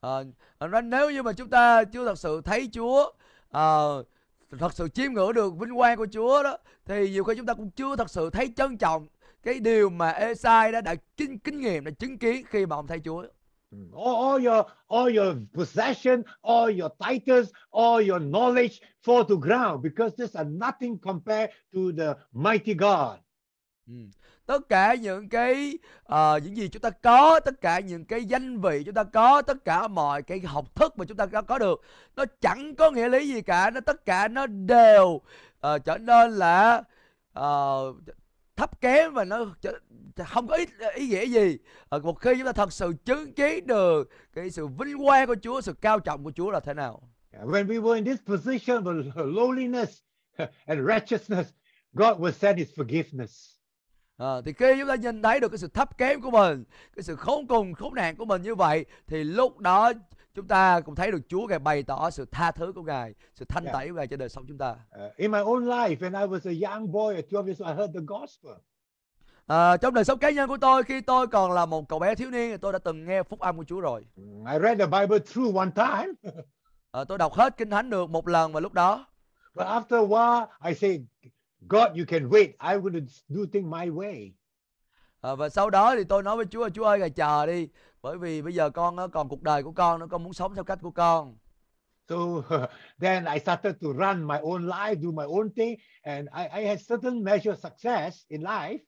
[0.00, 3.12] À, ra nếu như mà chúng ta chưa thật sự thấy Chúa
[3.50, 3.62] à,
[4.58, 7.54] thật sự chiêm ngưỡng được vinh quang của Chúa đó thì nhiều khi chúng ta
[7.54, 9.06] cũng chưa thật sự thấy trân trọng
[9.42, 12.86] cái điều mà Esai đã đã kinh kinh nghiệm đã chứng kiến khi mà ông
[12.86, 13.24] thấy Chúa.
[13.96, 19.82] All, all your all your possession, all your titles, all your knowledge fall to ground
[19.82, 23.18] because these are nothing compared to the mighty God.
[23.86, 23.94] Ừ.
[24.46, 25.78] Tất cả những cái
[26.12, 29.42] uh, những gì chúng ta có, tất cả những cái danh vị chúng ta có,
[29.42, 31.82] tất cả mọi cái học thức mà chúng ta có, có được,
[32.16, 36.32] nó chẳng có nghĩa lý gì cả, nó tất cả nó đều uh, trở nên
[36.32, 36.82] là
[37.38, 37.96] uh,
[38.56, 39.54] thấp kém và nó
[40.26, 41.58] không có ý, ý nghĩa gì.
[41.88, 45.36] Ờ, một khi chúng ta thật sự chứng kiến được cái sự vinh quang của
[45.42, 47.02] Chúa, sự cao trọng của Chúa là thế nào.
[47.32, 49.86] When we were in this position of lowliness
[50.66, 51.50] and righteousness,
[51.92, 53.51] God will send His forgiveness.
[54.22, 56.64] Ờ, thì khi chúng ta nhìn thấy được cái sự thấp kém của mình,
[56.96, 59.92] cái sự khốn cùng, khốn nạn của mình như vậy, thì lúc đó
[60.34, 63.44] chúng ta cũng thấy được Chúa Ngài bày tỏ sự tha thứ của Ngài, sự
[63.48, 63.74] thanh Yeah.
[63.74, 64.70] tẩy của Ngài trên đời sống chúng ta.
[65.06, 67.68] Uh, in my own life, when I was a young boy at 12 years old,
[67.70, 68.52] I heard the gospel.
[69.46, 72.14] Ờ, trong đời sống cá nhân của tôi, khi tôi còn là một cậu bé
[72.14, 74.06] thiếu niên, thì tôi đã từng nghe phúc âm của Chúa rồi.
[74.16, 76.32] Mm, I read the Bible through one time,
[76.90, 79.06] Ờ, tôi đọc hết kinh thánh được một lần và lúc đó.
[79.54, 81.06] but after a while, I say,
[81.68, 82.48] God, you can wait.
[82.60, 84.32] I will do things my way.
[85.20, 87.68] Ờ, và sau đó thì tôi nói với Chúa, Chúa ơi, Ngài chờ đi,
[88.02, 90.54] bởi vì bây giờ con nó còn cuộc đời của con, nó con muốn sống
[90.54, 91.36] theo cách của con.
[92.08, 92.16] So
[93.00, 96.68] then I started to run my own life, do my own thing, and I, I
[96.68, 98.78] had certain measure of success in life.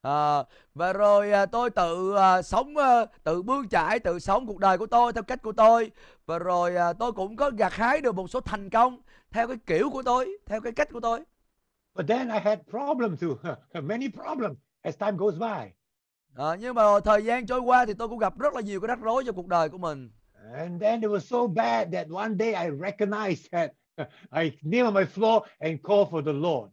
[0.00, 4.58] Ờ, và rồi à, tôi tự à, sống à, tự bươn chải tự sống cuộc
[4.58, 5.90] đời của tôi theo cách của tôi
[6.26, 9.56] và rồi à, tôi cũng có gặt hái được một số thành công theo cái
[9.66, 11.20] kiểu của tôi theo cái cách của tôi
[11.98, 13.38] But then I had problems too,
[13.82, 15.72] many problems as time goes by.
[16.34, 18.88] Ờ, nhưng mà thời gian trôi qua thì tôi cũng gặp rất là nhiều cái
[18.88, 20.10] rắc rối trong cuộc đời của mình
[20.54, 23.70] And then it was so bad that one day I recognized that
[24.42, 26.72] I kneel on my floor and call for the Lord.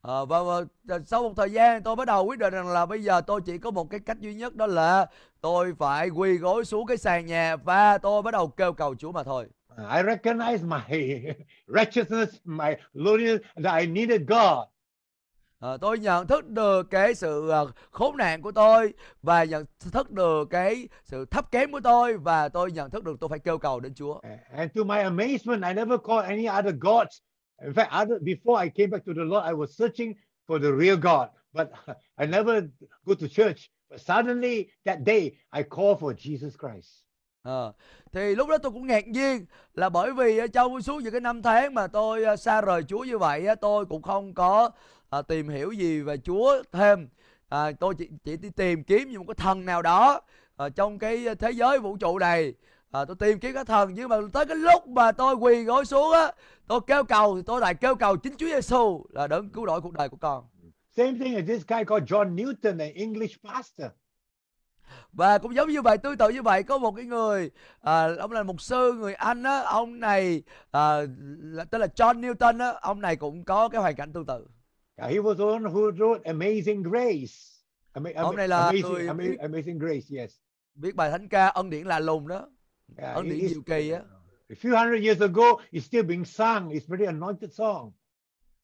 [0.00, 0.38] Ờ, và,
[0.84, 3.40] và sau một thời gian tôi bắt đầu quyết định rằng là bây giờ tôi
[3.40, 5.06] chỉ có một cái cách duy nhất đó là
[5.40, 9.12] tôi phải quỳ gối xuống cái sàn nhà và tôi bắt đầu kêu cầu Chúa
[9.12, 11.36] mà thôi I recognized my
[11.68, 14.66] righteousness, my lowliness, that I needed God.
[15.58, 20.10] Ờ, tôi nhận thức được cái sự ờ, khốn nạn của tôi và nhận thức
[20.10, 23.58] được cái sự thấp kém của tôi và tôi nhận thức được tôi phải kêu
[23.58, 24.20] cầu đến Chúa.
[24.52, 27.20] And to my amazement, I never called any other gods.
[27.62, 30.14] In fact, other, before I came back to the Lord, I was searching
[30.46, 31.70] for the real God, but
[32.16, 32.62] I never
[33.04, 33.70] go to church.
[33.90, 37.07] But suddenly that day, I called for Jesus Christ.
[37.42, 37.72] Ờ,
[38.12, 41.42] thì lúc đó tôi cũng ngạc nhiên là bởi vì trong suốt những cái năm
[41.42, 44.70] tháng mà tôi ờ, xa rời Chúa như vậy tôi cũng không có
[45.10, 47.08] à, tìm hiểu gì về Chúa thêm.
[47.48, 50.20] À, tôi chỉ chỉ đi tìm kiếm những cái thần nào đó
[50.56, 52.54] à, trong cái thế giới vũ trụ này.
[52.90, 55.84] À, tôi tìm kiếm cái thần nhưng mà tới cái lúc mà tôi quỳ gối
[55.84, 56.32] xuống á,
[56.66, 59.80] tôi kêu cầu thì tôi lại kêu cầu chính Chúa Giêsu là đấng cứu rỗi
[59.80, 60.44] cuộc đời của con.
[60.96, 63.86] Same thing as this guy called John Newton, an English pastor.
[65.12, 68.32] Và cũng giống như vậy, tương tự như vậy có một cái người à, ông
[68.32, 71.00] là mục sư người Anh á, ông này à,
[71.38, 74.46] là, tên là John Newton á, ông này cũng có cái hoàn cảnh tương tự.
[75.04, 77.34] Uh, he was the one who wrote Amazing Grace.
[77.92, 80.36] Ama- ama- Ông này là amazing, người ama- amazing Grace, yes.
[80.74, 82.48] Viết bài thánh ca ân điển lạ lùng đó.
[82.98, 84.00] Yeah, Ân điển diệu kỳ á.
[84.50, 86.68] A few hundred years ago, it's still being sung.
[86.68, 87.92] It's very anointed song.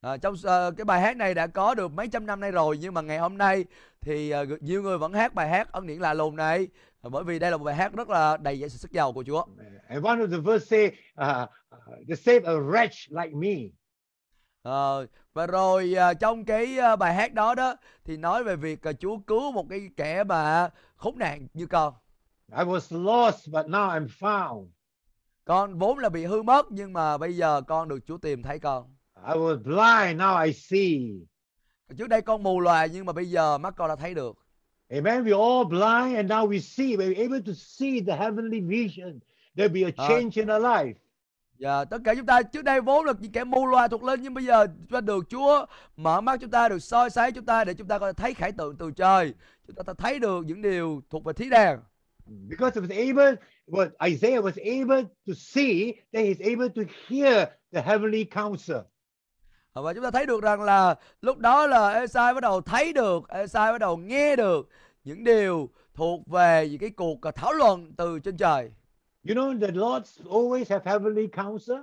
[0.04, 2.78] À, trong ờ, cái bài hát này đã có được mấy trăm năm nay rồi
[2.80, 3.64] nhưng mà ngày hôm nay
[4.00, 6.68] thì ờ, nhiều người vẫn hát bài hát ân điển lạ lùng này
[7.02, 9.24] bởi vì đây là một bài hát rất là đầy dẫy sự sức giàu của
[9.26, 9.44] Chúa.
[9.88, 13.54] And one of the verse say, uh, uh, "To save a wretch like me."
[14.62, 18.82] Ờ, và rồi à, trong cái à, bài hát đó đó thì nói về việc
[18.82, 21.94] à, Chúa cứu một cái kẻ mà khốn nạn như con.
[22.52, 24.66] I was lost, but now I'm found.
[25.44, 28.58] con vốn là bị hư mất nhưng mà bây giờ con được Chúa tìm thấy
[28.58, 28.93] con.
[29.26, 31.26] I was blind, now I see.
[31.98, 34.36] Trước đây con mù loà nhưng mà bây giờ mắt con đã thấy được.
[34.90, 35.24] Amen.
[35.24, 36.96] We're all blind and now we see.
[36.96, 39.20] We're able to see the heavenly vision.
[39.56, 40.94] There'll be a Uh, change in our life.
[41.58, 44.22] Và tất cả chúng ta trước đây vốn là những kẻ mù loà thuộc linh
[44.22, 47.46] nhưng bây giờ chúng ta được Chúa mở mắt chúng ta được soi sáng chúng
[47.46, 49.34] ta để chúng ta có thể thấy khải tượng từ trời.
[49.66, 51.80] Chúng ta thấy được những điều thuộc về thí đàn.
[52.48, 57.48] Because it was able, what Isaiah was able to see, that he's able to hear
[57.72, 58.78] the heavenly counsel.
[59.82, 63.28] Và chúng ta thấy được rằng là lúc đó là Esai bắt đầu thấy được,
[63.28, 64.68] Esai bắt đầu nghe được
[65.04, 68.70] những điều thuộc về những cái cuộc à, thảo luận từ trên trời.
[69.28, 71.76] You know, the Lord always have heavenly counsel.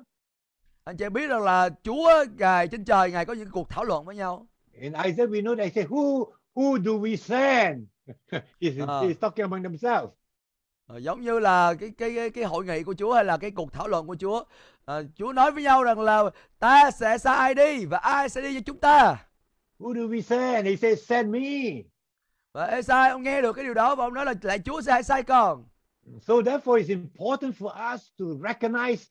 [0.83, 4.05] Anh chị biết rằng là Chúa Ngài trên trời Ngài có những cuộc thảo luận
[4.05, 4.47] với nhau.
[4.73, 6.25] In Isaiah, we know that they say, Who
[6.55, 7.83] who do we send?
[8.61, 9.03] he's, Ah.
[9.03, 10.09] he's talking among themselves.
[10.87, 13.73] Ờ, giống như là cái cái cái hội nghị của Chúa hay là cái cuộc
[13.73, 14.43] thảo luận của Chúa.
[14.85, 16.23] Ờ, Chúa nói với nhau rằng là
[16.59, 19.25] ta sẽ sai ai đi và ai sẽ đi cho chúng ta.
[19.79, 20.67] Who do we send?
[20.67, 21.81] He says, Send me.
[22.53, 25.01] Và Esai ông nghe được cái điều đó và ông nói là lại Chúa sẽ
[25.03, 25.65] sai con.
[26.21, 29.05] So therefore, it's important for us to recognize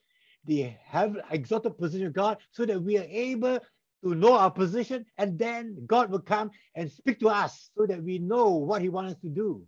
[0.48, 3.58] the heaven, exalted position of God so that we are able
[4.02, 8.02] to know our position and then God will come and speak to us so that
[8.02, 9.62] we know what he wants us to do.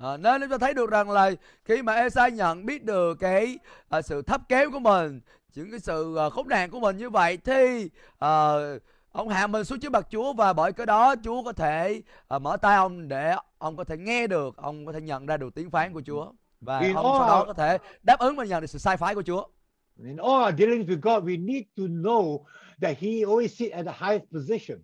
[0.00, 1.30] À, nên chúng ta thấy được rằng là
[1.64, 3.58] khi mà Esai nhận biết được cái
[3.88, 5.20] à, sự thấp kém của mình,
[5.54, 8.52] những cái sự à, khốn nạn của mình như vậy thì à,
[9.12, 12.38] ông hạ mình xuống trước mặt Chúa và bởi cái đó Chúa có thể à,
[12.38, 15.54] mở tay ông để ông có thể nghe được, ông có thể nhận ra được
[15.54, 18.60] tiếng phán của Chúa và In ông sau đó có thể đáp ứng và nhận
[18.60, 19.44] được sự sai phái của Chúa.
[20.04, 22.44] In all our dealings with God, we need to know
[22.82, 24.78] that he always sits at the highest position.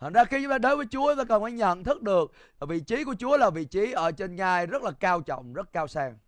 [0.00, 2.32] Thành ra khi chúng ta đến với Chúa, ta cần phải nhận thức được
[2.68, 5.72] vị trí của Chúa là vị trí ở trên ngai rất là cao trọng, rất
[5.72, 6.18] cao sang.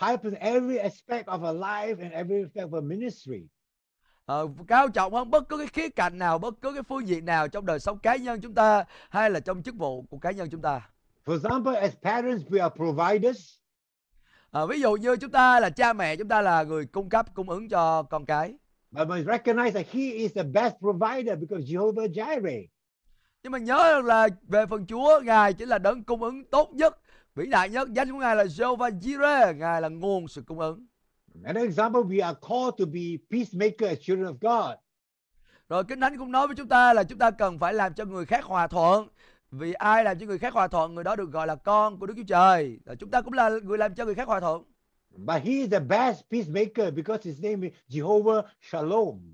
[0.00, 3.46] High position, every aspect of our life and every aspect of our ministry.
[4.24, 7.24] Ờ, cao trọng hơn bất cứ cái khía cạnh nào, bất cứ cái phương diện
[7.24, 10.30] nào trong đời sống cá nhân chúng ta hay là trong chức vụ của cá
[10.30, 10.90] nhân chúng ta.
[11.26, 13.54] For example, as parents, we are providers.
[14.50, 17.26] Ờ, ví dụ như chúng ta là cha mẹ, chúng ta là người cung cấp,
[17.34, 18.54] cung ứng cho con cái.
[18.90, 22.66] But we recognize that he is the best provider because Jehovah Jireh.
[23.44, 26.70] Nhưng mà nhớ rằng là về phần Chúa, Ngài chính là đấng cung ứng tốt
[26.72, 26.98] nhất,
[27.34, 27.88] vĩ đại nhất.
[27.92, 30.86] Danh của Ngài là Jehovah Jireh, Ngài là nguồn sự cung ứng.
[31.44, 34.76] Another example, we are called to be peacemaker as children of God.
[35.68, 38.04] Rồi Kinh Thánh cũng nói với chúng ta là chúng ta cần phải làm cho
[38.04, 39.08] người khác hòa thuận.
[39.50, 42.06] Vì ai làm cho người khác hòa thuận, người đó được gọi là con của
[42.06, 42.78] Đức Chúa Trời.
[42.84, 44.62] Và chúng ta cũng là người làm cho người khác hòa thuận.
[45.16, 49.33] But he is the best peacemaker because his name is Jehovah Shalom.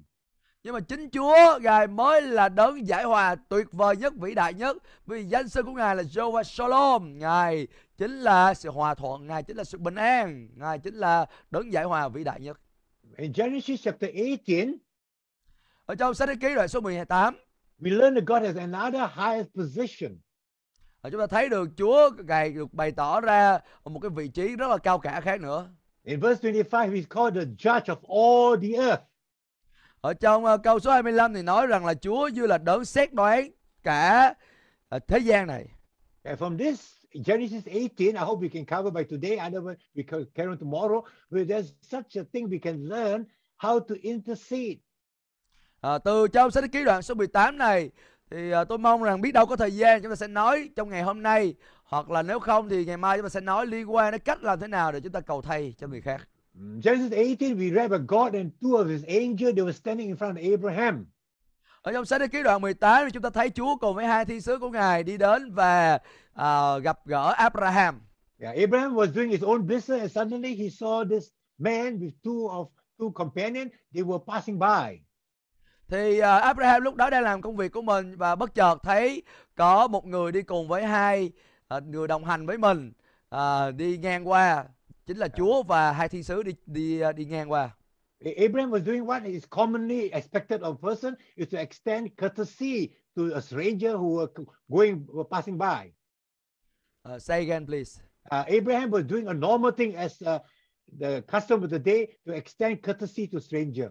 [0.63, 4.55] Nhưng mà chính Chúa Ngài mới là đấng giải hòa tuyệt vời nhất, vĩ đại
[4.55, 4.77] nhất.
[5.07, 7.19] Vì danh xưng của Ngài là Jehovah Shalom.
[7.19, 7.67] Ngài
[7.99, 11.73] chính là sự hòa thuận, Ngài chính là sự bình an, Ngài chính là đấng
[11.73, 12.61] giải hòa vĩ đại nhất.
[13.17, 14.77] In Genesis chapter 18,
[15.87, 17.35] Ở trong sách ký đoạn số 18,
[17.81, 20.19] we learn that God has another highest position.
[21.01, 24.57] ở chúng ta thấy được Chúa Ngài được bày tỏ ra một cái vị trí
[24.57, 25.69] rất là cao cả khác nữa.
[26.05, 29.10] In verse 25, he's called the judge of all the earth.
[30.01, 33.13] Ở trong ờ, câu số 25 thì nói rằng là Chúa như là đấng xét
[33.13, 33.51] đoán
[33.83, 34.35] cả
[34.89, 35.67] ờ, thế gian này.
[36.23, 36.93] And from this,
[37.27, 41.03] Genesis 18, I hope we can cover by today, otherwise we can carry on tomorrow,
[41.31, 43.25] where there's such a thing we can learn
[43.59, 44.77] how to intercede.
[45.81, 47.91] À, từ trong sách ký đoạn số 18 này
[48.31, 50.89] thì à, tôi mong rằng biết đâu có thời gian chúng ta sẽ nói trong
[50.89, 53.95] ngày hôm nay hoặc là nếu không thì ngày mai chúng ta sẽ nói liên
[53.95, 56.29] quan đến cách làm thế nào để chúng ta cầu thay cho người khác.
[56.55, 60.17] Genesis 18, we read about God and two of his angels, they were standing in
[60.17, 61.07] front of Abraham.
[61.83, 64.41] Ở trong sách ký đoạn 18 thì chúng ta thấy Chúa cùng với hai thiên
[64.41, 65.99] sứ của Ngài đi đến và
[66.35, 68.01] à, gặp gỡ Abraham.
[68.39, 71.25] Yeah, Abraham was doing his own business and suddenly he saw this
[71.59, 72.67] man with two of
[72.99, 75.01] two companions, they were passing by.
[75.89, 79.23] Thì à, Abraham lúc đó đang làm công việc của mình và bất chợt thấy
[79.57, 81.33] có một người đi cùng với hai
[81.69, 82.93] à, người đồng hành với mình
[83.29, 84.65] à, đi ngang qua
[85.11, 87.71] chính là Chúa và hai thiên sứ đi đi à, đi ngang qua.
[88.25, 93.23] Abraham was doing what is commonly expected of a person is to extend courtesy to
[93.35, 94.33] a stranger who were
[94.69, 95.91] going were passing by.
[97.09, 98.01] Uh, say again please.
[98.31, 100.39] Uh, Abraham was doing a normal thing as uh,
[100.99, 103.91] the custom of the day to extend courtesy to stranger.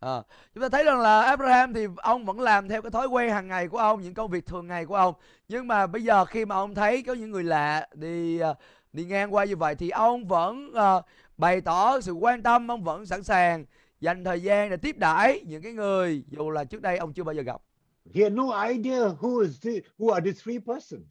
[0.00, 0.22] À,
[0.54, 3.48] chúng ta thấy rằng là Abraham thì ông vẫn làm theo cái thói quen hàng
[3.48, 5.14] ngày của ông, những công việc thường ngày của ông.
[5.48, 8.54] Nhưng mà bây giờ khi mà ông thấy có những người lạ đi à,
[8.92, 11.02] đi ngang qua như vậy thì ông vẫn à,
[11.36, 13.64] bày tỏ sự quan tâm, ông vẫn sẵn sàng
[14.00, 17.24] dành thời gian để tiếp đãi những cái người dù là trước đây ông chưa
[17.24, 17.62] bao giờ gặp.
[18.14, 21.06] He had no idea who is the, who are these three persons.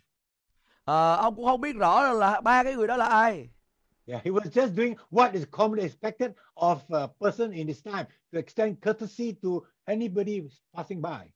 [0.86, 3.50] À, ông cũng không biết rõ là ba cái người đó là ai.
[4.08, 8.06] Yeah, he was just doing what is commonly expected of a person in his time
[8.32, 9.50] to extend courtesy to
[9.86, 10.42] anybody
[10.74, 11.32] passing by.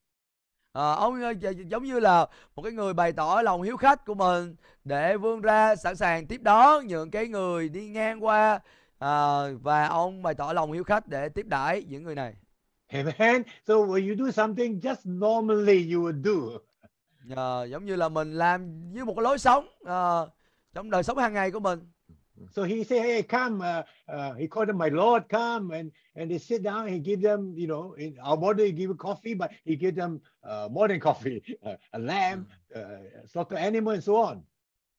[0.76, 3.78] À, ông ờ, gi- gi- giống như là một cái người bày tỏ lòng hiếu
[3.78, 8.24] khách của mình để vươn ra sẵn sàng tiếp đón những cái người đi ngang
[8.24, 8.60] qua
[9.00, 12.34] à, và ông bày tỏ lòng hiếu khách để tiếp đãi những người này.
[12.88, 13.44] Amen.
[13.68, 16.60] So when you do something just normally you would do.
[17.36, 20.20] À, giống như là mình làm với một cái lối sống à,
[20.74, 21.80] trong đời sống hàng ngày của mình.
[22.52, 25.30] So he say, "Hey, come." Uh, uh, he called them my Lord.
[25.30, 26.88] Come and and they sit down.
[26.88, 30.22] He give them, you know, in our body he give coffee, but he give them
[30.44, 31.42] uh, more than coffee,
[31.94, 34.44] a lamb, uh, slaughter animal, and so on.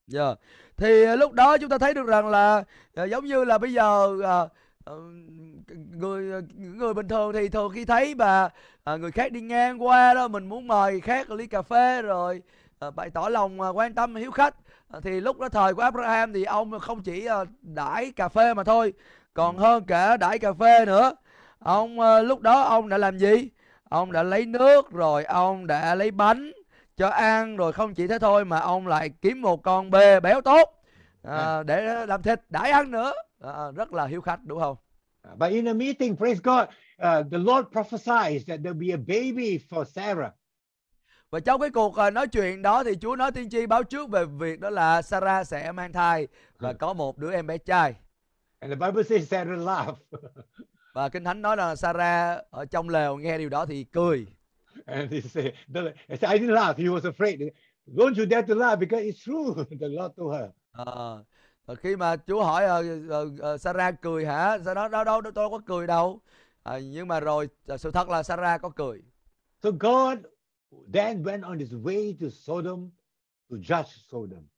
[0.07, 0.35] Dạ.
[0.77, 3.73] Thì à, lúc đó chúng ta thấy được rằng là à, giống như là bây
[3.73, 4.49] giờ ờ,
[5.93, 8.49] người người bình thường thì thường khi thấy mà
[8.99, 12.43] người khác đi ngang qua đó mình muốn mời khác ly cà phê rồi
[12.95, 14.55] bày tỏ lòng à, quan tâm hiếu khách.
[14.89, 18.55] À, thì lúc đó thời của Abraham thì ông không chỉ à, đãi cà phê
[18.55, 18.93] mà thôi
[19.35, 21.13] còn hơn cả đãi cà phê nữa.
[21.59, 23.49] Ông à, lúc đó ông đã làm gì?
[23.89, 26.53] Ông đã lấy nước rồi ông đã lấy bánh
[26.97, 30.41] cho ăn rồi không chỉ thế thôi mà ông lại kiếm một con bê béo
[30.41, 30.83] tốt
[31.23, 33.13] à, để làm thịt đãi ăn nữa.
[33.41, 34.77] À, rất là hiếu khách đúng không?
[35.33, 36.69] Uh, But in a meeting, praise God,
[37.03, 40.33] uh, the Lord prophesies that there'll be a baby for Sarah.
[41.31, 44.11] Và trong cái cuộc à, nói chuyện đó thì Chúa nói tiên tri báo trước
[44.11, 47.95] về việc đó là Sarah sẽ mang thai và có một đứa em bé trai
[48.59, 49.95] And the Bible says Sarah laughed.
[50.95, 54.27] và kinh thánh nói là Sarah ở trong lều nghe điều đó thì cười
[54.87, 55.53] and he said,
[56.11, 56.79] I didn't laugh.
[56.79, 57.41] He was afraid.
[57.87, 59.65] Don't you dare to laugh because it's true.
[59.81, 60.51] The Lord told her.
[60.73, 61.25] Ờ,
[61.67, 65.21] và khi mà Chúa hỏi ờ, ờ, ờ, Sarah cười hả sau đó đâu đâu
[65.23, 66.21] tôi đâu có cười đâu
[66.63, 69.03] à, nhưng mà rồi ờ, sự thật là Sarah có cười
[69.63, 70.19] So God
[70.93, 72.91] then went on his way to Sodom
[73.51, 74.49] to judge Sodom.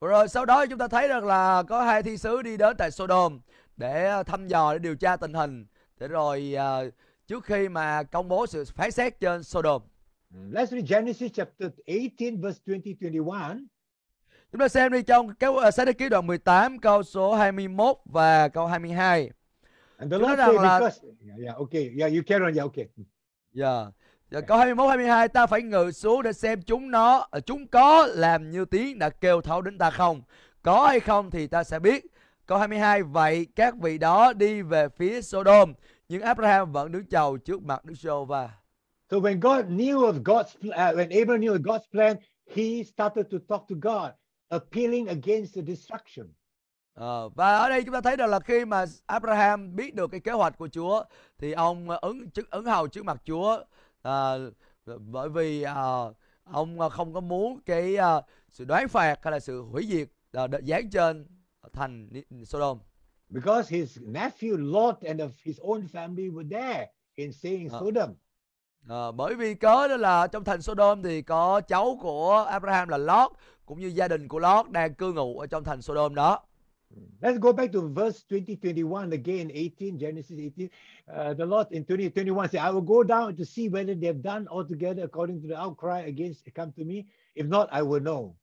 [0.00, 2.90] Rồi sau đó chúng ta thấy rằng là có hai thi sứ đi đến tại
[2.90, 3.40] Sodom
[3.76, 5.66] để ờ, thăm dò để điều tra tình hình
[5.98, 6.90] để rồi ờ,
[7.26, 9.82] trước khi mà công bố sự phán xét trên Sodom.
[10.50, 13.58] Let's read Genesis chapter 18, verse 20, 21.
[14.52, 18.48] Chúng ta xem đi trong cái uh, sách ký đoạn 18 câu số 21 và
[18.48, 19.30] câu 22.
[19.98, 22.86] And the Lord said, là- because, yeah, yeah, okay, yeah, you carry on, yeah, okay.
[23.52, 23.90] Dạ.
[24.30, 28.06] Dạ, câu 21 22 ta phải ngự xuống để xem chúng nó ờ, chúng có
[28.06, 30.22] làm như tiếng đã kêu thấu đến ta không?
[30.62, 32.04] Có hay không thì ta sẽ biết.
[32.46, 35.72] Câu 22 vậy các vị đó đi về phía Sodom
[36.08, 38.50] nhưng Abraham vẫn đứng chầu trước mặt Đức giê va
[39.10, 42.16] So when God knew of God's, uh, when Abraham knew of God's plan,
[42.56, 44.10] he started to talk to God,
[44.48, 46.26] appealing against the destruction.
[46.94, 50.20] Ờ, và ở đây chúng ta thấy được là khi mà Abraham biết được cái
[50.20, 51.04] kế hoạch của Chúa
[51.38, 53.64] thì ông ờ, ứng ứng hầu trước mặt Chúa
[54.02, 54.50] ờ,
[54.98, 59.40] bởi vì ờ, ông ờ, không có muốn cái ờ, sự đoán phạt hay là
[59.40, 61.26] sự hủy diệt đ- giáng trên
[61.72, 62.08] thành
[62.46, 62.78] Sodom.
[63.28, 67.80] Because his nephew Lot and of his own family were there in saying Uh.
[67.80, 68.10] Sodom.
[68.88, 72.98] Ờ, bởi vì cớ đó là trong thành Sodom thì có cháu của Abraham là
[72.98, 73.32] Lot
[73.66, 76.40] cũng như gia đình của Lot đang cư ngụ ở trong thành Sodom đó.
[77.20, 80.70] Let's go back to verse 20, 21 again, 18, Genesis 18.
[81.12, 84.06] Uh, the Lord in 20, 21 said, I will go down to see whether they
[84.06, 87.06] have done altogether according to the outcry against come to me.
[87.34, 88.34] If not, I will know.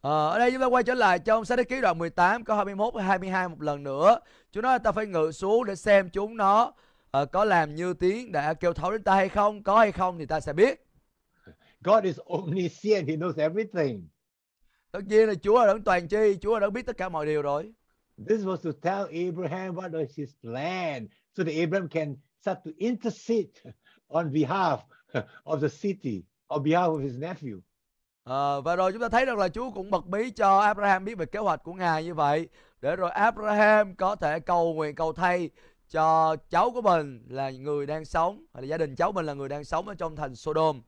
[0.00, 2.94] Ờ, ở đây chúng ta quay trở lại trong sách ký đoạn 18 câu 21
[2.94, 4.18] và 22 một lần nữa.
[4.50, 6.72] Chúa nói ta phải ngự xuống để xem chúng nó
[7.10, 10.18] ờ, có làm như tiếng đã kêu thấu đến ta hay không, có hay không
[10.18, 10.86] thì ta sẽ biết.
[11.84, 13.08] God is omniscient.
[13.08, 14.08] He knows everything.
[14.94, 17.72] Tất nhiên là Chúa đấng toàn tri, Chúa đấng biết tất cả mọi điều rồi.
[18.28, 22.70] This was to tell Abraham what was his plan so that Abraham can start to
[22.76, 23.72] intercede
[24.08, 24.78] on behalf
[25.44, 27.60] of the city, on behalf of his nephew.
[28.24, 31.14] Ờ, và rồi chúng ta thấy rằng là Chúa cũng bật mí cho Abraham biết
[31.14, 32.48] về kế hoạch của Ngài như vậy
[32.80, 35.50] để rồi Abraham có thể cầu nguyện cầu thay
[35.90, 39.34] cho cháu của mình là người đang sống hay là gia đình cháu mình là
[39.34, 40.82] người đang sống ở trong thành Sodom.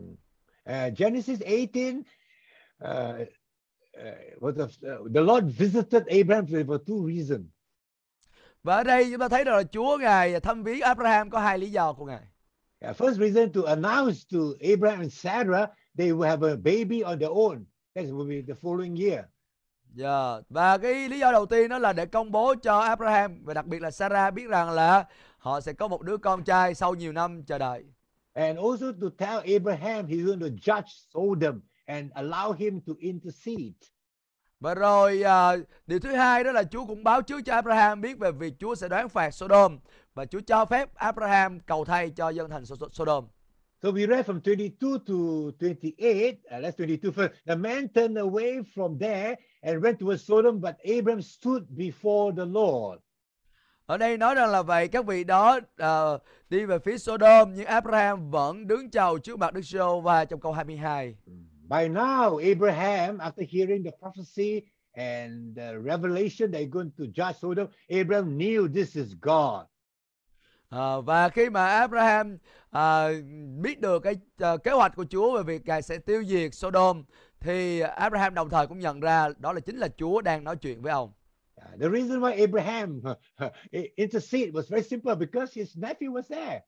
[0.00, 2.04] Uh, Genesis 18 uh,
[2.84, 3.28] uh,
[4.40, 7.46] was the, uh, the Lord visited Abraham for, two reasons.
[8.62, 11.58] Và ở đây chúng ta thấy rằng là Chúa Ngài thăm viếng Abraham có hai
[11.58, 12.22] lý do của Ngài.
[12.90, 14.38] Uh, first reason to announce to
[14.72, 17.64] Abraham and Sarah they will have a baby on their own.
[17.94, 19.24] That will be the following year.
[19.94, 23.54] Dạ, Và cái lý do đầu tiên đó là để công bố cho Abraham và
[23.54, 25.04] đặc biệt là Sarah biết rằng là
[25.38, 27.84] họ sẽ có một đứa con trai sau nhiều năm chờ đợi.
[28.32, 33.72] And also to tell Abraham he's going to judge Sodom and allow him to intercede.
[34.60, 35.52] Và rồi à,
[35.86, 38.74] điều thứ hai đó là Chúa cũng báo trước cho Abraham biết về việc Chúa
[38.74, 39.78] sẽ đoán phạt Sodom
[40.14, 43.24] và Chúa cho phép Abraham cầu thay cho dân thành So- Sodom.
[43.82, 45.14] So we read from 22 to
[45.60, 46.34] 28.
[46.50, 47.28] Uh, let's 22 first.
[47.46, 52.44] The man turned away from there and went towards Sodom, but Abram stood before the
[52.44, 53.00] Lord.
[53.86, 56.18] Ở đây nói rằng là vậy các vị đó ờ,
[56.50, 60.40] đi về phía Sodom nhưng Abraham vẫn đứng chầu trước mặt Đức giê va trong
[60.40, 61.16] câu 22.
[61.68, 64.64] By now, Abraham, after hearing the prophecy
[64.94, 69.66] and the revelation that going to judge Sodom, Abraham knew this is God.
[70.68, 72.38] Ờ, và khi mà Abraham
[72.70, 73.12] ờ,
[73.62, 77.04] biết được cái ờ, kế hoạch của Chúa về việc Ngài sẽ tiêu diệt Sodom
[77.40, 80.82] thì Abraham đồng thời cũng nhận ra đó là chính là Chúa đang nói chuyện
[80.82, 81.12] với ông.
[81.80, 83.02] The reason why Abraham
[83.96, 86.60] interceded was very simple because his nephew was there.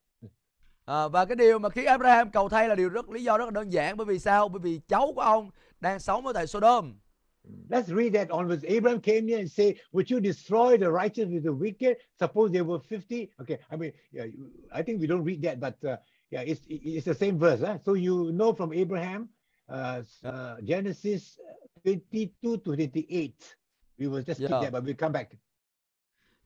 [0.91, 3.45] Ờ, và cái điều mà khiến Abraham cầu thay là điều rất lý do rất
[3.45, 4.49] là đơn giản bởi vì sao?
[4.49, 6.95] Bởi vì cháu của ông đang sống ở tại Sodom.
[7.68, 8.76] Let's read that onwards.
[8.76, 11.97] Abraham came here and said, Would you destroy the righteous with the wicked?
[12.20, 13.26] Suppose there were 50.
[13.43, 14.26] Okay, I mean, yeah,
[14.78, 15.97] I think we don't read that, but uh,
[16.30, 17.66] yeah, it's, it's the same verse.
[17.66, 17.78] Huh?
[17.84, 19.28] So you know from Abraham,
[19.68, 21.38] uh, uh, Genesis
[21.84, 23.57] 22 to 28.
[23.99, 24.61] We will just Yeah.
[24.61, 25.28] that, but we'll come back.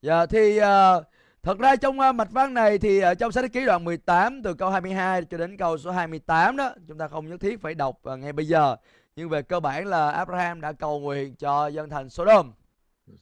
[0.02, 1.04] Dạ thì ờ,
[1.44, 4.54] thật ra trong ờ, mạch văn này thì ở trong sách ký đoạn 18 từ
[4.54, 7.98] câu 22 cho đến câu số 28 đó chúng ta không nhất thiết phải đọc
[8.02, 8.76] ờ, ngay bây giờ
[9.16, 12.52] nhưng về cơ bản là Abraham đã cầu nguyện cho dân thành Sodom.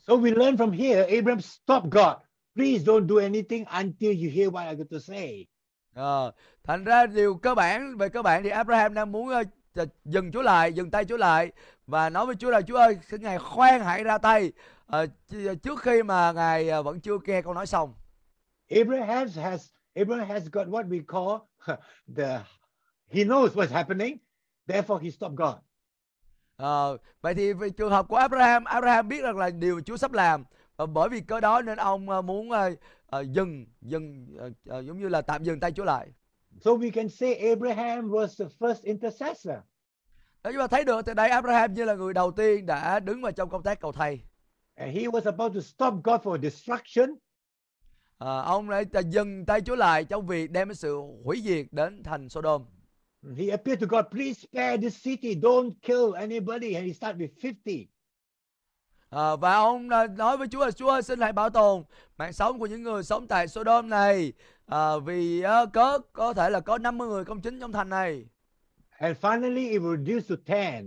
[0.07, 2.17] So we learn from here, Abraham, stop God.
[2.57, 5.47] Please don't do anything until you hear what I got to say.
[5.95, 6.33] Ờ,
[6.65, 9.29] thành ra điều cơ bản về cơ bản thì Abraham đang muốn
[9.75, 11.53] ch- dừng Chúa lại, dừng tay Chúa lại
[11.87, 14.53] và nói với Chúa là Chúa ơi, xin ngài khoan hãy ra tay
[14.89, 17.95] ch- trước khi mà ngài ờ, vẫn chưa nghe câu nói xong.
[18.81, 21.49] Abraham has Abraham has got what we call
[22.17, 22.41] the
[23.11, 24.19] he knows what's happening,
[24.67, 25.55] therefore he stopped God.
[26.57, 30.13] Ờ, vậy thì về trường hợp của Abraham, Abraham biết rằng là điều Chúa sắp
[30.13, 30.45] làm
[30.77, 32.71] và bởi vì cơ đó nên ông ờ, muốn ờ,
[33.07, 36.09] ờ, dừng dừng ờ, ờ, giống như là tạm dừng tay Chúa lại.
[36.61, 39.55] So we can say Abraham was the first intercessor.
[40.43, 43.23] Đó chúng ta thấy được từ đây Abraham như là người đầu tiên đã đứng
[43.23, 44.21] vào trong công tác cầu thay.
[44.75, 47.15] And he was about to stop God for destruction.
[48.25, 52.03] Ờ, ông đã đã dừng tay Chúa lại trong việc đem sự hủy diệt đến
[52.03, 52.65] thành Sodom.
[53.37, 56.75] He appeared to God, please spare this city, don't kill anybody.
[56.75, 57.87] And he started with 50.
[59.09, 61.83] Ờ, và ông nói với Chúa là Chúa xin hãy bảo tồn
[62.19, 64.33] mạng sống của những người sống tại Sodom này
[64.67, 68.25] Ờ, vì ờ, có có thể là có 50 người công chính trong thành này.
[68.91, 70.83] And finally, it reduced to 10.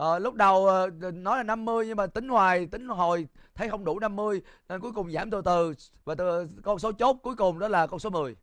[0.00, 3.84] Ờ, lúc đầu ờ, nói là 50 nhưng mà tính hoài tính hồi thấy không
[3.84, 5.74] đủ 50 nên cuối cùng giảm từ từ
[6.04, 8.36] và từ con số chốt cuối cùng đó là con số 10.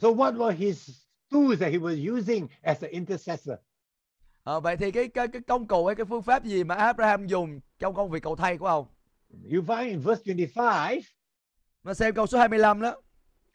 [0.00, 0.90] So what were his
[1.30, 3.54] tools that he was using as an intercessor?
[4.42, 7.26] Ờ, vậy thì cái, cái cái công cụ hay cái phương pháp gì mà Abraham
[7.26, 8.86] dùng trong công việc cầu thay của ông?
[9.52, 11.00] You find in verse 25,
[11.82, 12.96] Mà xem câu số 25 đó.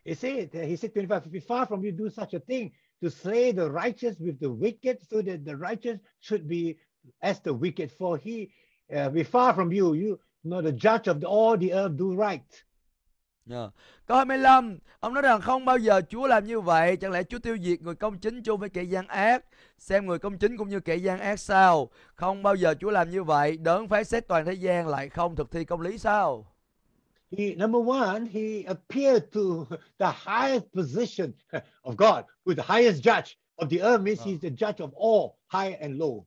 [0.06, 2.70] He said, he said 25, be far from you do such a thing
[3.02, 6.74] to slay the righteous with the wicked so that the righteous should be
[7.20, 7.88] as the wicked.
[8.00, 8.48] For he
[8.96, 12.16] uh, be far from you, you know the judge of the, all the earth do
[12.16, 12.68] right.
[13.50, 13.70] Dạ.
[14.06, 17.40] Câu 25, ông nói rằng không bao giờ Chúa làm như vậy, chẳng lẽ Chúa
[17.40, 19.46] tiêu diệt người công chính chung với kẻ gian ác,
[19.78, 21.90] xem người công chính cũng như kẻ gian ác sao?
[22.16, 25.36] Không bao giờ Chúa làm như vậy, đấng phán xét toàn thế gian lại không
[25.36, 26.46] thực thi công lý sao?
[27.38, 29.42] He number one, he appeared to
[30.00, 31.32] the highest position
[31.84, 35.36] of God, with the highest judge of the earth means he's the judge of all,
[35.48, 36.26] high and low.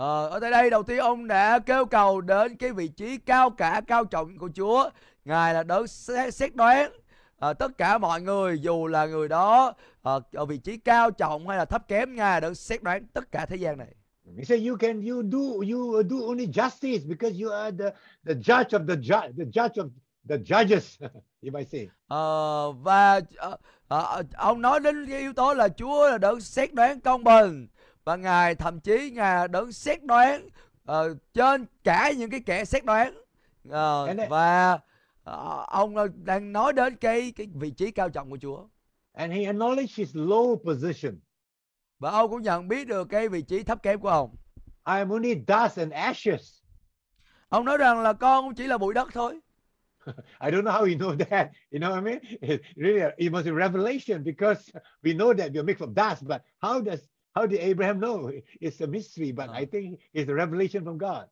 [0.00, 3.50] Ờ, ở tại đây đầu tiên ông đã kêu cầu đến cái vị trí cao
[3.50, 4.90] cả cao trọng của Chúa.
[5.24, 6.92] Ngài là đấng xét, đoán
[7.38, 11.48] ờ, tất cả mọi người dù là người đó ờ, ở vị trí cao trọng
[11.48, 13.94] hay là thấp kém Ngài đấng xét đoán tất cả thế gian này.
[14.38, 15.38] He said, "You can you do
[15.72, 17.90] you do only justice because you are the
[18.26, 19.88] the judge of the judge, the judge of
[20.28, 20.98] the judges."
[21.42, 21.88] you might say.
[22.06, 23.56] Ờ, và ờ,
[23.88, 27.68] ờ, ông nói đến cái yếu tố là Chúa là đấng xét đoán công bình
[28.10, 30.48] và Ngài thậm chí Ngài là đấng xét đoán
[30.84, 33.14] ờ, trên cả những cái kẻ xét đoán
[34.16, 34.78] này- và
[35.24, 35.94] ờ, ông
[36.24, 38.66] đang nói đến cái cái vị trí cao trọng của Chúa
[39.12, 41.20] And he acknowledged his low position.
[41.98, 44.36] và ông cũng nhận biết được cái vị trí thấp kém của ông.
[44.86, 46.60] I am only dust and ashes.
[47.48, 49.40] Ông nói rằng là con cũng chỉ là bụi đất thôi.
[50.40, 51.48] I don't know how you know that.
[51.72, 52.18] You know what I mean?
[52.40, 56.22] It really, it must be revelation because we know that we're made from dust.
[56.22, 57.00] But how does
[57.34, 58.30] how did Abraham know?
[58.60, 59.60] It's a mystery, but Uh.
[59.60, 61.28] I think it's a revelation from God.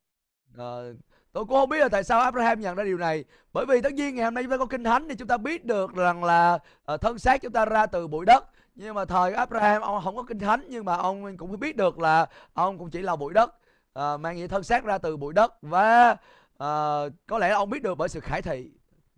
[0.57, 0.95] Ờ,
[1.33, 3.93] tôi cũng không biết là tại sao Abraham nhận ra điều này bởi vì tất
[3.93, 6.25] nhiên ngày hôm nay chúng ta có kinh thánh thì chúng ta biết được rằng
[6.25, 8.45] là ờ, thân xác chúng ta ra từ bụi đất
[8.75, 11.99] nhưng mà thời Abraham ông không có kinh thánh nhưng mà ông cũng biết được
[11.99, 13.55] là ông cũng chỉ là bụi đất
[13.93, 16.17] Ờ, mang nghĩa thân xác ra từ bụi đất và
[16.57, 18.71] ờ, có lẽ ông biết được bởi sự khải thị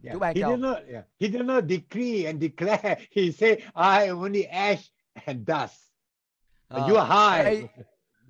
[0.03, 0.13] Yeah.
[0.15, 0.49] Chúa ban He cho.
[0.51, 0.77] did not.
[0.93, 1.05] Yeah.
[1.21, 2.95] He did not decree and declare.
[3.17, 4.81] He said, "I am only ash
[5.27, 5.90] and dust,
[6.71, 7.69] Ờ, you are ở high." đây,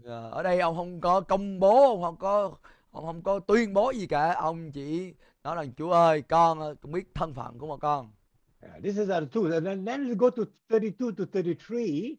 [0.04, 2.52] ờ, ở đây ông không có công bố ông không có
[2.90, 5.14] ông không có tuyên bố gì cả ông chỉ
[5.44, 8.10] nói rằng Chúa ơi con ờ, cũng biết thân phận của một con
[8.62, 9.52] Yeah, this is our truth.
[9.52, 12.16] And then, then let's go to 32 to 33.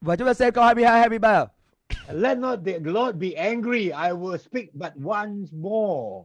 [0.00, 1.46] và chúng ta xem câu 22 23
[2.12, 3.84] Let not the Lord be angry.
[3.84, 6.24] I will speak but once more.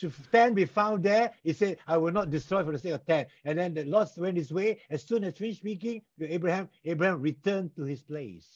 [0.00, 3.04] Should 10 be found there, he said, I will not destroy for the sake of
[3.06, 3.26] 10.
[3.44, 4.76] And then the Lord went his way.
[4.90, 8.46] As soon as finished speaking to Abraham, Abraham returned to his place.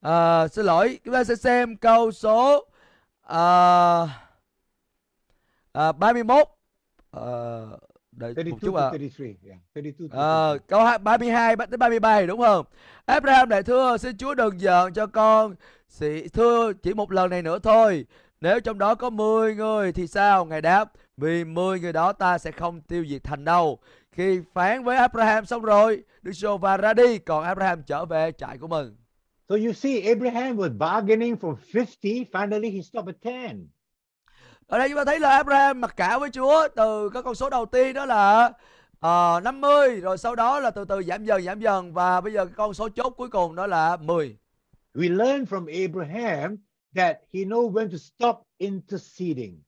[0.00, 2.66] À, xin lỗi chúng ta sẽ xem câu số
[3.22, 4.08] à,
[5.72, 6.48] à, 31
[7.12, 7.22] à,
[8.12, 9.24] đợi một 32 chút to ạ 33.
[9.44, 10.64] Yeah, 32 to Ờ, 33.
[10.68, 12.66] câu hai- 32 bắt đến 33 đúng không?
[13.06, 15.54] Abraham lại thưa xin Chúa đừng giận cho con
[15.88, 18.06] Sì- thưa chỉ một lần này nữa thôi
[18.40, 22.38] nếu trong đó có 10 người thì sao ngài đáp vì 10 người đó ta
[22.38, 23.78] sẽ không tiêu diệt thành đâu
[24.12, 28.32] khi phán với Abraham xong rồi Đức giê va ra đi còn Abraham trở về
[28.32, 28.96] trại của mình
[29.48, 32.26] So you see, Abraham was bargaining from 50.
[32.32, 33.68] Finally, he stopped at 10.
[34.66, 37.50] ở đây chúng ta thấy là Abraham mặc cả với Chúa từ cái con số
[37.50, 38.52] đầu tiên đó là
[39.00, 42.44] ờ, 50 rồi sau đó là từ từ giảm dần giảm dần và bây giờ
[42.44, 44.36] cái con số chốt cuối cùng đó là 10
[44.94, 46.56] We learn from Abraham
[46.94, 49.62] that he know when to stop interceding.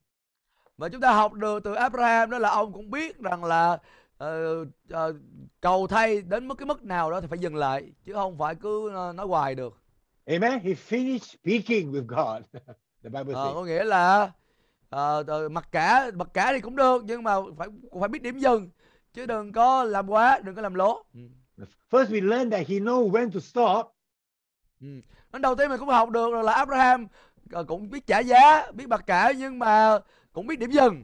[0.77, 3.77] Và chúng ta học được từ Abraham đó là ông cũng biết rằng là
[4.17, 5.13] ờ, ờ,
[5.61, 8.55] cầu thay đến mức cái mức nào đó thì phải dừng lại chứ không phải
[8.55, 9.77] cứ ờ, nói hoài được.
[10.25, 10.59] Amen.
[10.59, 12.43] He finished speaking with God.
[13.03, 13.53] the Bible says.
[13.53, 14.31] có nghĩa là
[14.89, 17.67] ờ, mặc cả mặc cả thì cũng được nhưng mà phải
[17.99, 18.69] phải biết điểm dừng
[19.13, 21.03] chứ đừng có làm quá, đừng có làm lố.
[21.13, 21.19] Ừ.
[21.91, 23.93] First, we learn that he know when to stop.
[24.81, 24.87] Ừ.
[25.33, 27.07] Nên đầu tiên mình cũng học được là Abraham
[27.51, 29.99] ờ, cũng biết trả giá, biết mặc cả nhưng mà
[30.33, 31.03] cũng biết điểm dừng.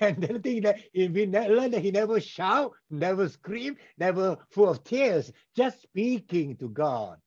[0.00, 4.36] And then the thing that he- we learn that he never shout, never scream, never
[4.50, 7.18] full of tears, just speaking to God.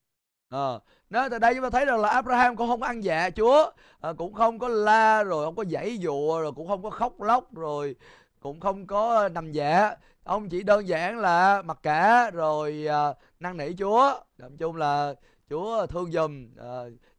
[0.50, 0.80] Ờ,
[1.10, 4.14] Nên từ đây chúng ta thấy rằng là Abraham cũng không ăn dạ Chúa ờ,
[4.14, 7.54] Cũng không có la rồi không có dãy dụa Rồi cũng không có khóc lóc
[7.56, 7.96] Rồi
[8.40, 13.58] cũng không có nằm dạ Ông chỉ đơn giản là mặc cả Rồi à, năn
[13.58, 15.14] nỉ Chúa Nói chung là
[15.52, 16.70] Chúa thương giùm à,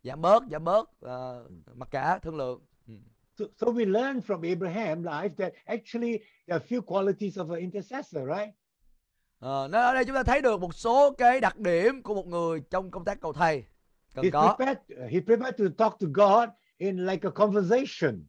[0.05, 1.17] Giảm bớt giảm bớt à,
[1.75, 2.61] Mặc cả thương lượng.
[2.89, 2.95] Ừ.
[3.39, 7.61] So, so we learn from Abraham life that actually there are few qualities of an
[7.61, 8.55] intercessor, right?
[9.39, 12.27] Ờ, nên ở đây chúng ta thấy được một số cái đặc điểm Của một
[12.27, 13.65] người trong công tác cầu thầy.
[14.15, 14.57] Cần He's có.
[14.57, 14.79] prepared,
[15.13, 18.25] he prepared to talk to God in like a conversation.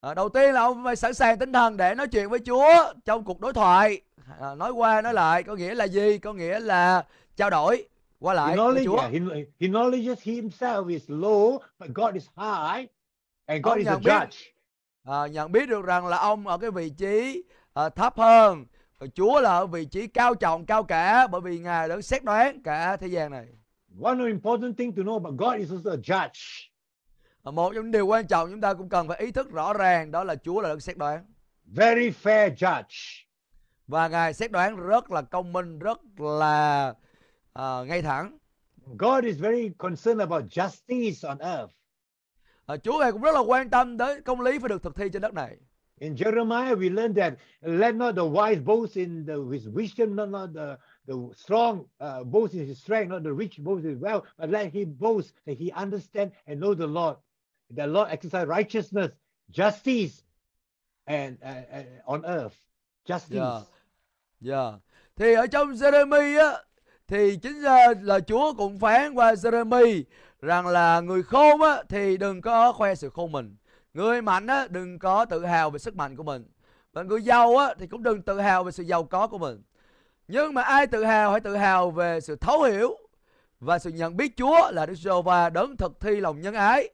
[0.00, 2.92] À, đầu tiên là ông phải sẵn sàng tinh thần để nói chuyện với Chúa
[3.04, 4.00] trong cuộc đối thoại.
[4.40, 6.18] À, nói qua nói lại có nghĩa là gì?
[6.18, 7.04] Có nghĩa là
[7.36, 7.86] trao đổi
[8.24, 12.88] qua He, knowledge, yeah, he, he acknowledges himself is low, but God is high,
[13.46, 14.36] and God Ông is a biết- judge.
[15.04, 17.42] à, nhận biết được rằng là ông ở cái vị trí
[17.74, 18.64] à, thấp hơn
[19.14, 22.62] Chúa là ở vị trí cao trọng cao cả bởi vì ngài đã xét đoán
[22.62, 23.46] cả thế gian này
[24.02, 26.68] One important thing to know about God is also a judge.
[27.44, 30.10] một trong những điều quan trọng chúng ta cũng cần phải ý thức rõ ràng
[30.10, 31.24] đó là Chúa là đấng xét đoán
[31.64, 33.22] Very fair judge.
[33.86, 36.94] và ngài xét đoán rất là công minh rất là
[37.54, 38.38] à, ngay thẳng
[38.98, 41.72] God is very concerned about justice on earth.
[42.66, 45.08] à, Chúa ngài cũng rất là quan tâm tới công lý phải được thực thi
[45.12, 45.56] trên đất này
[46.00, 50.28] In Jeremiah, we learn that let not the wise boast in the, his wisdom, not,
[50.28, 50.76] not the,
[51.06, 54.72] the strong uh, boast in his strength, not the rich boast in wealth, but let
[54.72, 57.16] him boast that he understand and know the Lord.
[57.70, 59.12] The Lord exercise righteousness,
[59.50, 60.24] justice,
[61.06, 62.56] and uh, uh, on earth.
[63.06, 63.38] Justice.
[63.38, 63.60] Dạ.
[64.40, 64.78] Dạ.
[65.16, 66.58] Thì ở trong Jeremy á
[67.08, 70.02] thì chính ra là Chúa cũng phán qua Jeremy
[70.42, 73.56] rằng là người khôn á thì đừng có khoe sự khôn mình.
[73.94, 76.44] Người mạnh á đừng có tự hào về sức mạnh của mình.
[76.92, 79.62] Và người giàu á thì cũng đừng tự hào về sự giàu có của mình.
[80.28, 82.96] Nhưng mà ai tự hào hãy tự hào về sự thấu hiểu
[83.60, 86.88] và sự nhận biết Chúa là Đức Giêsu và đấng thực thi lòng nhân ái,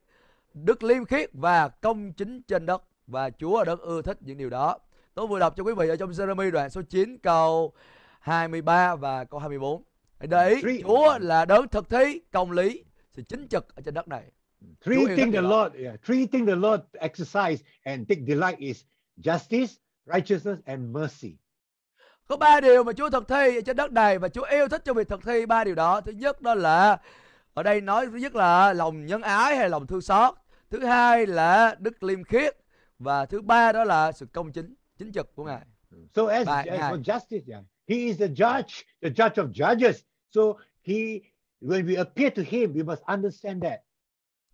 [0.54, 4.50] đức liêm khiết và công chính trên đất và Chúa đã ưa thích những điều
[4.50, 4.78] đó.
[5.14, 7.72] Tôi vừa đọc cho quý vị ở trong Jeremy đoạn số 9 câu
[8.20, 9.82] 23 và câu 24.
[10.20, 14.22] Để Chúa là đấng thực thi công lý, sự chính trực ở trên đất này.
[14.60, 15.40] Đất the.
[15.40, 18.82] Lord, yeah, three things the Lord exercise and take delight is
[19.16, 19.74] justice,
[20.06, 21.36] righteousness, and mercy.
[22.26, 24.82] Có ba điều mà Chúa thực thi ở trên đất này và Chúa yêu thích
[24.84, 26.00] trong việc thực thi ba điều đó.
[26.00, 26.98] Thứ nhất đó là
[27.54, 30.34] ở đây nói thứ nhất là lòng nhân ái hay lòng thương xót.
[30.70, 32.56] Thứ hai là đức liêm khiết
[32.98, 35.62] và thứ ba đó là sự công chính, chính trực của Ngài.
[36.14, 39.98] So as, as for justice, yeah, he is the judge, the judge of judges.
[40.34, 40.42] So
[40.82, 40.94] he,
[41.60, 43.80] when we appear to him, we must understand that.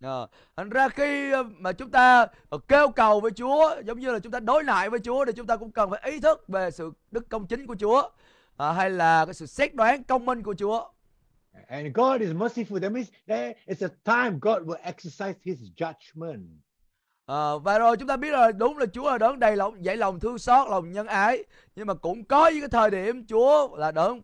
[0.01, 4.11] Ờ, Thành ra khi ờ, mà chúng ta ờ, kêu cầu với Chúa giống như
[4.11, 6.47] là chúng ta đối lại với Chúa thì chúng ta cũng cần phải ý thức
[6.47, 8.09] về sự đức công chính của Chúa
[8.57, 10.89] Ờ, hay là cái sự xét đoán công minh của Chúa.
[11.67, 12.79] And God is merciful.
[12.79, 16.47] That means there is a time God will exercise his judgment.
[17.25, 19.97] Ờ, và rồi chúng ta biết là đúng là Chúa là đấng đầy lòng dạy
[19.97, 21.43] lòng thương xót, lòng nhân ái.
[21.75, 24.21] Nhưng mà cũng có những cái thời điểm Chúa là đấng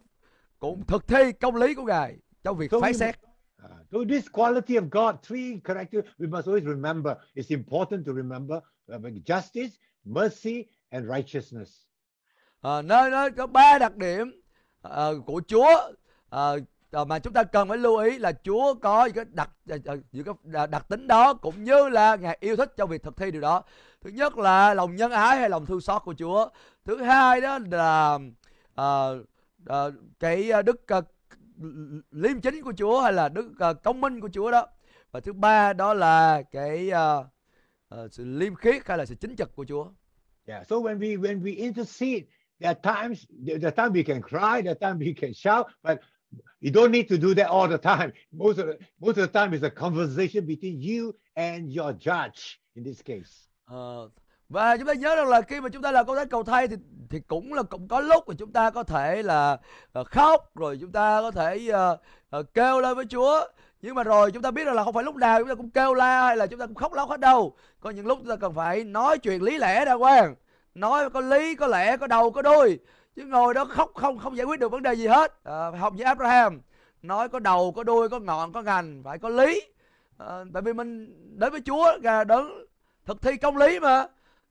[0.64, 3.16] cũng thực thi công lý của Ngài trong việc So phán xét.
[3.64, 7.14] Uh, so this quality of God, three characters, we must always remember.
[7.36, 8.58] It's important to remember
[8.96, 9.72] uh, justice,
[10.04, 11.72] mercy, and righteousness.
[12.62, 14.42] Ờ, nơi nơi có ba đặc điểm
[14.82, 15.92] ờ, của Chúa
[16.30, 16.60] ờ,
[17.08, 19.50] mà chúng ta cần phải lưu ý là Chúa có những cái đặc
[20.12, 23.32] những cái đặc tính đó cũng như là Ngài yêu thích trong việc thực thi
[23.32, 23.64] điều đó.
[24.02, 26.50] Thứ nhất là lòng nhân ái hay lòng thương xót của Chúa.
[26.86, 28.20] Thứ hai đó là
[28.76, 29.24] ờ,
[29.66, 31.02] ờ, cái ờ, đức ờ,
[32.12, 33.52] liêm chính của Chúa hay là đức
[33.84, 34.68] công minh của Chúa đó.
[35.12, 37.28] Và thứ ba đó là cái ờ,
[37.88, 39.92] ờ, sự liêm khiết hay là sự chính trực của Chúa.
[40.46, 40.68] Yeah.
[40.68, 42.28] So when we when we intercede,
[42.60, 45.34] there are times there there are times we can cry, there are times we can
[45.34, 46.00] shout, but
[46.60, 48.12] you don't need to do that all the time.
[48.32, 52.60] Most of the, most of the time is a conversation between you and your judge
[52.76, 53.50] in this case.
[53.66, 54.10] Ờ,
[54.54, 56.68] và chúng ta nhớ rằng là khi mà chúng ta làm công tác cầu thay
[56.68, 56.76] thì
[57.10, 59.58] thì cũng là cũng có lúc mà chúng ta có thể là
[59.94, 61.70] ờ, khóc rồi chúng ta có thể
[62.40, 63.48] uh, kêu lên với Chúa.
[63.82, 65.70] Nhưng mà rồi chúng ta biết rằng là không phải lúc nào chúng ta cũng
[65.70, 67.56] kêu la hay là chúng ta cũng khóc lóc hết đâu.
[67.80, 70.36] Có những lúc chúng ta cần phải nói chuyện lý lẽ ra quan
[70.76, 72.80] nói có lý có lẽ có đầu có đuôi.
[73.16, 75.44] Chứ ngồi đó khóc không không giải quyết được vấn đề gì hết.
[75.44, 76.62] À, học với Abraham.
[77.02, 79.62] Nói có đầu có đuôi có ngọn có ngành phải có lý.
[80.18, 82.66] À, tại vì mình đến với Chúa là đấng
[83.06, 84.08] thực thi công lý mà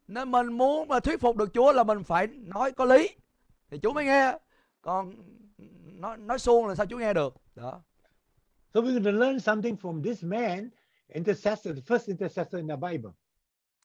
[0.09, 3.09] nên mình muốn mà thuyết phục được Chúa là mình phải nói có lý.
[3.71, 4.39] Thì Chúa mới nghe.
[4.83, 5.13] Còn
[5.85, 7.35] nói nói suông là sao Chúa nghe được?
[7.55, 7.81] Đó.
[8.75, 10.69] So we're going to learn something from this man,
[11.09, 13.11] intercessor, the first intercessor in the Bible.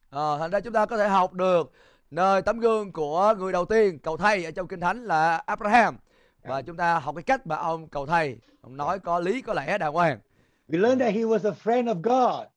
[0.10, 1.72] Ờ, thành ra chúng ta có thể học được
[2.12, 5.98] nơi tấm gương của người đầu tiên cầu thay ở trong kinh thánh là Abraham.
[6.44, 9.54] Và chúng ta học cái cách mà ông cầu thay ông nói có lý có
[9.54, 10.20] lẽ đàng hoàng.
[10.68, 12.48] We learned that he was a friend of God.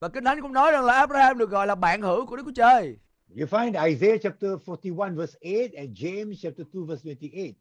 [0.00, 2.42] Và kinh thánh cũng nói rằng là Abraham được gọi là bạn hữu của Đức
[2.46, 2.98] Chúa Trời
[3.38, 7.52] You find Isaiah chapter 41 verse 8 and James chapter 2 verse 28.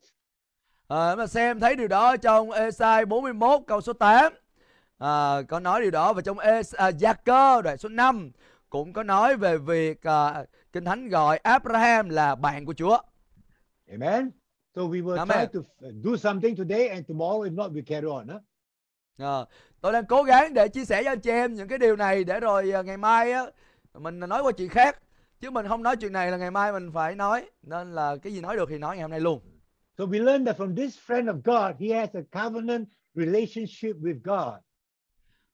[0.87, 4.33] À, mà xem thấy điều đó trong Esai 41 câu số 8
[4.97, 8.31] à, có nói điều đó và trong Es, à, Gia Cơ đoạn số 5
[8.69, 12.97] cũng có nói về việc à, kinh thánh gọi Abraham là bạn của Chúa.
[13.91, 14.29] Amen.
[14.75, 15.37] So we will Amen.
[15.37, 18.27] try to f- do something today and tomorrow, if not, we carry on.
[18.27, 18.41] Huh?
[19.17, 19.45] À,
[19.81, 22.23] tôi đang cố gắng để chia sẻ cho anh chị em những cái điều này
[22.23, 23.45] để rồi à, ngày mai á
[23.93, 25.01] mình nói qua chuyện khác
[25.39, 28.33] chứ mình không nói chuyện này là ngày mai mình phải nói nên là cái
[28.33, 29.41] gì nói được thì nói ngày hôm nay luôn.
[29.97, 34.19] So we learned that from this friend of God, he has a covenant relationship with
[34.23, 34.59] God.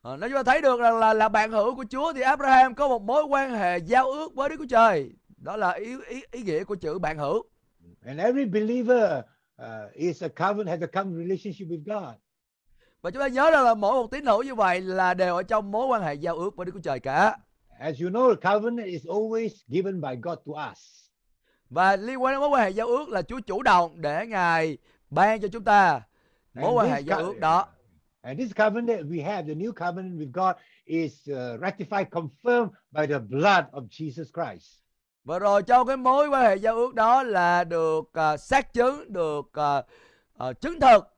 [0.01, 2.75] À, nếu chúng ta thấy được rằng là là bạn hữu của Chúa thì Abraham
[2.75, 5.11] có một mối quan hệ giao ước với Đức Chúa Trời.
[5.37, 7.43] Đó là ý ý, ý nghĩa của chữ bạn hữu.
[8.05, 9.21] And every believer
[9.61, 12.15] uh, is a covenant, has a covenant relationship with God.
[13.03, 15.43] Và chúng ta nhớ rằng là mỗi một tín hữu như vậy là đều ở
[15.43, 17.37] trong mối quan hệ giao ước với Đức Chúa Trời cả.
[17.79, 20.77] As you know, covenant is always given by God to us.
[21.69, 24.77] Và liên quan đến mối quan hệ giao ước là Chúa chủ động để Ngài
[25.09, 26.01] ban cho chúng ta
[26.53, 27.67] mối And quan this hệ giao ước đó.
[28.21, 33.07] And this covenant we have, the new covenant with God, is uh, ratified, confirmed by
[33.07, 34.79] the blood of Jesus Christ.
[35.23, 39.13] Và rồi trong cái mối quan hệ giao ước đó là được à, xác chứng,
[39.13, 39.83] được à,
[40.37, 41.12] à, chứng thực,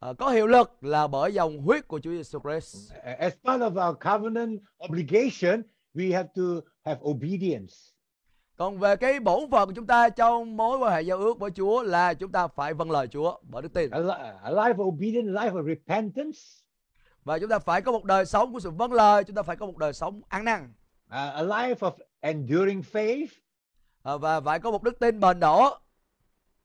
[0.00, 2.92] à, có hiệu lực là bởi dòng huyết của Chúa Giêsu Christ.
[3.18, 5.62] As part of our covenant obligation,
[5.94, 6.42] we have to
[6.84, 7.74] have obedience.
[8.56, 11.50] Còn về cái bổn phận của chúng ta trong mối quan hệ giao ước với
[11.50, 13.90] Chúa là chúng ta phải vâng lời Chúa bởi đức tin.
[13.90, 16.38] A, li- a life of obedience, a life of repentance,
[17.24, 19.56] Và chúng ta phải có một đời sống của sự vâng lời, chúng ta phải
[19.56, 23.26] có một đời sống ăn năn uh, a life of enduring faith,
[24.02, 25.78] à, và phải có một đức tin bền đổ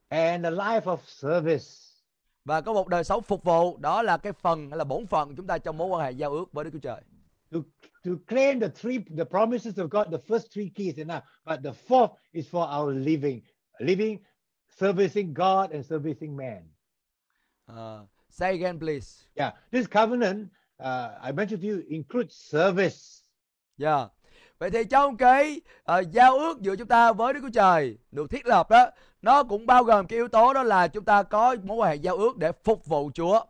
[0.09, 1.90] and a life of service.
[2.45, 3.77] Và có một đời sống phục vụ.
[3.77, 6.11] Đó là cái phần hay là bổn phận của chúng ta trong mối quan hệ
[6.11, 7.01] giao ước với Đức Chúa Trời.
[7.51, 7.59] To,
[8.05, 11.73] to claim the three the promises of God, the first three keys enough, but the
[11.87, 13.41] fourth is for our living,
[13.79, 14.19] living,
[14.79, 16.63] servicing God and servicing man.
[17.67, 19.27] À, say again please.
[19.35, 23.23] Yeah, this covenant uh, I mentioned to you includes service.
[23.77, 24.07] Yeah.
[24.61, 28.29] Vậy thì trong cái ờ, giao ước giữa chúng ta với Đức Chúa Trời được
[28.29, 28.85] thiết lập đó,
[29.21, 31.95] nó cũng bao gồm cái yếu tố đó là chúng ta có mối quan hệ
[31.95, 33.45] giao ước để phục vụ Chúa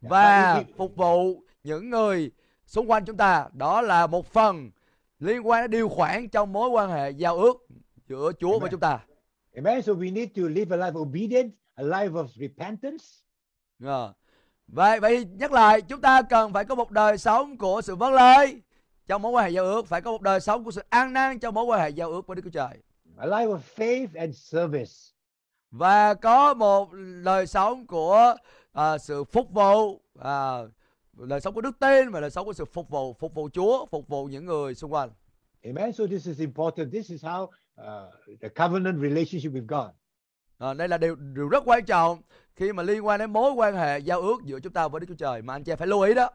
[0.00, 2.30] và but if- phục vụ những người
[2.66, 3.46] xung quanh chúng ta.
[3.52, 4.70] Đó là một phần
[5.18, 7.66] liên quan đến điều khoản trong mối quan hệ giao ước
[8.08, 8.70] giữa Chúa với Amen.
[8.70, 8.98] chúng ta.
[9.56, 9.82] Amen.
[9.82, 13.04] So we need to live a life obedient, a life of repentance,
[13.84, 14.12] Ờ.
[14.68, 17.96] Vậy vậy thì nhắc lại chúng ta cần phải có một đời sống của sự
[17.96, 18.60] vâng lời
[19.10, 21.38] trong mối quan hệ giao ước, phải có một đời sống của sự an nan
[21.38, 22.78] trong mối quan hệ giao ước với Đức Chúa Trời.
[23.16, 24.92] a life of faith and service.
[25.70, 26.88] và có một
[27.24, 28.34] đời sống của
[28.72, 30.58] à, sự phục vụ à,
[31.12, 33.86] đời sống của đức tin và đời sống của sự phục vụ phục vụ Chúa
[33.86, 35.10] phục vụ những người xung quanh
[35.64, 35.92] Amen.
[35.92, 36.92] So this is important.
[36.92, 37.50] This is how uh,
[38.40, 39.90] the covenant relationship with God.
[40.58, 42.22] À, đây là điều điều rất quan trọng
[42.56, 45.06] khi mà liên quan đến mối quan hệ giao ước giữa chúng ta với Đức
[45.08, 46.30] Chúa Trời mà anh chị phải lưu ý đó.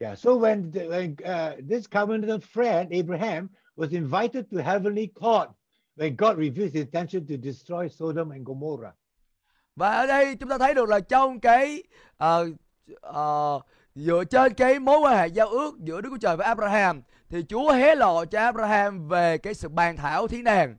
[0.00, 0.16] Yeah.
[0.16, 5.48] So when, the, when uh, this covenant friend Abraham was invited to heavenly court
[5.96, 8.94] when God revealed his intention to destroy Sodom and Gomorrah.
[9.76, 11.82] Và ở đây chúng ta thấy được là trong cái
[12.16, 12.46] ờ,
[13.00, 13.60] ờ,
[13.94, 17.42] dựa trên cái mối quan hệ giao ước giữa Đức Chúa Trời với Abraham thì
[17.48, 20.76] Chúa hé lộ cho Abraham về cái sự bàn thảo thiên đàng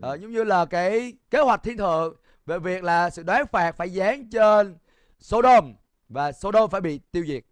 [0.00, 2.16] Ờ, giống như là cái kế hoạch thiên thượng
[2.46, 4.76] về việc là sự đoán phạt phải dán trên
[5.18, 5.74] Sodom
[6.08, 7.44] và Sodom phải bị tiêu diệt.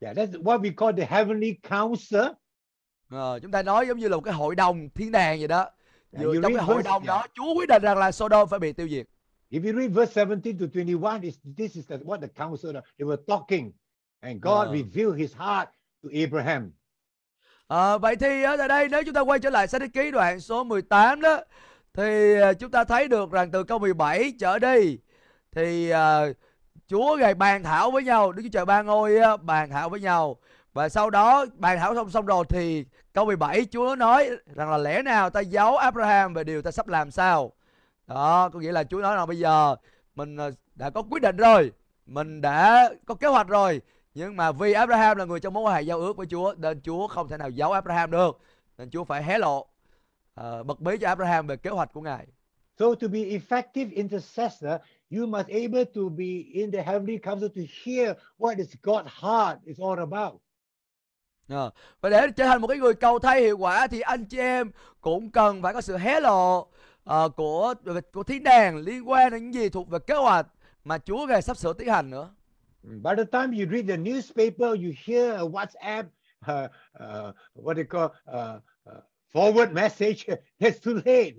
[0.00, 2.22] Yeah, that's what we call the heavenly council.
[3.10, 5.58] Ờ, chúng ta nói giống như là một cái hội đồng thiên đàng vậy đó.
[6.12, 7.30] Yeah, Dựa you trong cái hội đồng đó yeah.
[7.34, 9.06] Chúa quyết định rằng là Sodom phải bị tiêu diệt.
[9.50, 13.16] If you read verse 17 to 21, it's, this is what the council, they were
[13.28, 13.72] talking.
[14.20, 14.72] And God Ah.
[14.72, 15.68] revealed his heart
[16.02, 16.72] to Abraham.
[17.66, 20.40] Ờ, vậy thì ở tại đây nếu chúng ta quay trở lại sách ký đoạn
[20.40, 21.40] số 18 đó
[21.94, 24.98] thì ờ, chúng ta thấy được rằng từ câu 17 trở đi
[25.52, 26.32] thì ờ,
[26.90, 30.36] Chúa ngài bàn thảo với nhau, Đức Chúa Trời ba ngôi bàn thảo với nhau.
[30.72, 34.78] Và sau đó bàn thảo xong xong rồi thì câu 17 Chúa nói rằng là
[34.78, 37.52] lẽ nào ta giấu Abraham về điều ta sắp làm sao.
[38.06, 39.76] Đó, có nghĩa là Chúa nói rằng bây giờ
[40.14, 41.72] mình ờ, đã có quyết định rồi,
[42.06, 43.80] mình đã có kế hoạch rồi.
[44.14, 46.80] Nhưng mà vì Abraham là người trong mối quan hệ giao ước với Chúa nên
[46.80, 48.38] Chúa không thể nào giấu Abraham được.
[48.78, 52.26] Nên Chúa phải hé lộ uh, bật bí cho Abraham về kế hoạch của ngài.
[52.78, 54.72] So to be effective intercessor,
[55.10, 59.58] you must able to be in the heavenly council to hear what is God's heart
[59.66, 60.40] is all about.
[61.48, 64.38] Ờ, và để trở thành một cái người cầu thay hiệu quả thì anh chị
[64.38, 66.66] em cũng cần phải có sự hé lộ
[67.04, 67.74] ờ, của
[68.12, 70.46] của thiên đàng liên quan đến những gì thuộc về kế hoạch
[70.84, 72.30] mà Chúa ngài sắp sửa tiến hành nữa
[72.82, 76.04] By the time you read the newspaper, you hear a WhatsApp,
[76.48, 79.00] uh, uh, what they call uh, uh,
[79.34, 80.26] forward message.
[80.60, 81.34] It's too late.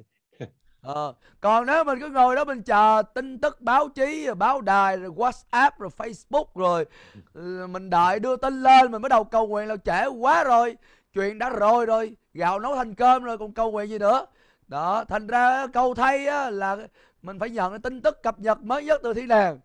[0.81, 4.61] Ờ, còn nếu mình cứ ngồi đó mình chờ tin tức báo chí rồi báo
[4.61, 6.85] đài rồi whatsapp rồi facebook rồi
[7.33, 10.77] ừ, mình đợi đưa tin lên mình bắt đầu cầu nguyện là trễ quá rồi
[11.13, 14.25] chuyện đã rồi rồi gạo nấu thành cơm rồi còn cầu nguyện gì nữa
[14.67, 16.77] đó thành ra cầu thay á, là
[17.21, 19.59] mình phải nhận tin tức cập nhật mới nhất từ thiên đàng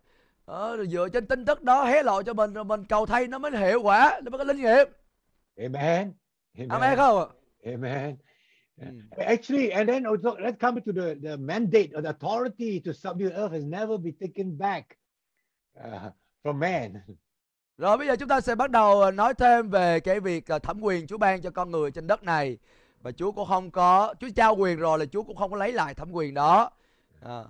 [0.45, 3.27] ờ, rồi dựa trên tin tức đó hé lộ cho mình rồi mình cầu thay
[3.27, 4.87] nó mới hiệu quả nó mới có linh nghiệm
[5.57, 6.13] Amen.
[6.57, 6.69] Amen.
[6.69, 7.29] amen không
[7.65, 8.15] Amen.
[8.81, 9.01] Mm.
[9.17, 13.31] Actually, and then also let's come to the, the mandate or the authority to subdue
[13.31, 14.97] earth has never been taken back
[15.83, 16.09] uh,
[16.43, 17.01] from man.
[17.77, 20.59] Rồi bây giờ chúng ta sẽ bắt đầu ờ, nói thêm về cái việc ờ,
[20.59, 22.57] thẩm quyền Chúa ban cho con người trên đất này
[23.01, 25.71] và Chúa cũng không có Chúa trao quyền rồi là Chúa cũng không có lấy
[25.71, 26.71] lại thẩm quyền đó.
[27.21, 27.43] À.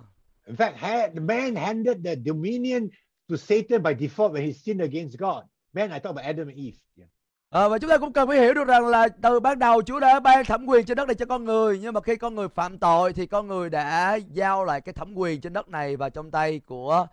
[0.46, 2.88] In fact, had, the man handed the dominion
[3.28, 5.44] to Satan by default when he sinned against God.
[5.72, 6.78] Man, I talk about Adam and Eve.
[6.96, 7.08] Yeah.
[7.50, 10.00] À, và chúng ta cũng cần phải hiểu được rằng là từ ban đầu Chúa
[10.00, 12.48] đã ban thẩm quyền trên đất này cho con người nhưng mà khi con người
[12.48, 16.10] phạm tội thì con người đã giao lại cái thẩm quyền trên đất này vào
[16.10, 17.06] trong tay của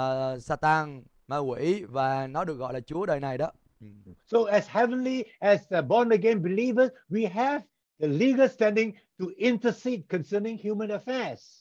[0.00, 3.50] uh, Satan ma quỷ và nó được gọi là Chúa đời này đó.
[4.26, 7.60] So, as heavenly, as born again believers, we have
[8.00, 11.59] the legal standing to intercede concerning human affairs.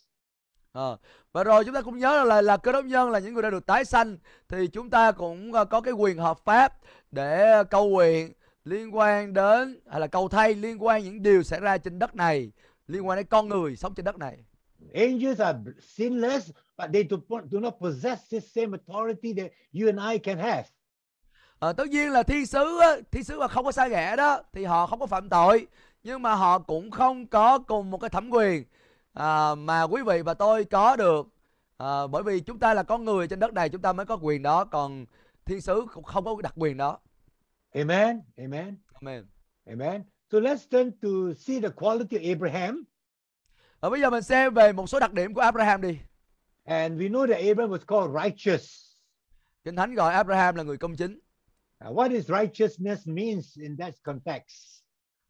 [0.72, 0.98] Ờ,
[1.32, 3.50] và rồi chúng ta cũng nhớ là là cơ đốc nhân là những người đã
[3.50, 4.18] được tái sanh
[4.50, 6.74] thì chúng ta cũng ờ, có cái quyền hợp pháp
[7.12, 8.34] để cầu nguyện
[8.66, 12.16] liên quan đến hay là cầu thay liên quan những điều xảy ra trên đất
[12.16, 12.52] này
[12.88, 14.38] liên quan đến con người sống trên đất này
[14.94, 17.18] Angels are sinless, but they do,
[17.52, 20.64] do not possess this same authority that you and I can have.
[21.60, 24.42] Ờ, tất nhiên là thiên sứ á, thiên sứ mà không có sai ghẻ đó
[24.54, 25.68] thì họ không có phạm tội
[26.04, 28.64] nhưng mà họ cũng không có cùng một cái thẩm quyền
[29.20, 31.28] à, mà quý vị và tôi có được
[31.78, 34.18] à, bởi vì chúng ta là con người trên đất này chúng ta mới có
[34.22, 35.06] quyền đó còn
[35.46, 37.00] thiên sứ cũng không có đặc quyền đó
[37.74, 38.22] Amen.
[38.38, 38.76] Amen.
[38.94, 39.26] Amen.
[39.66, 40.04] Amen.
[40.32, 42.84] So let's turn to see the quality of Abraham.
[43.80, 46.00] Ở bây giờ mình xem về một số đặc điểm của Abraham đi.
[46.64, 48.94] And we know that Abraham was called righteous.
[49.64, 51.20] Kinh Thánh gọi Abraham là người công chính.
[51.80, 54.82] Now, what is righteousness means in that context?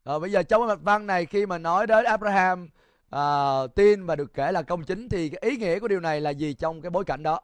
[0.04, 2.68] Rồi bây giờ trong mạch văn này khi mà nói đến Abraham
[3.10, 3.22] à,
[3.76, 6.30] tin và được kể là công chính thì cái ý nghĩa của điều này là
[6.30, 7.40] gì trong cái bối cảnh đó?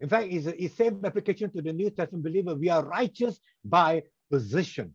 [0.00, 2.56] In fact, it's, a, it's same application to the New Testament believer.
[2.56, 4.00] We are righteous by
[4.30, 4.92] position.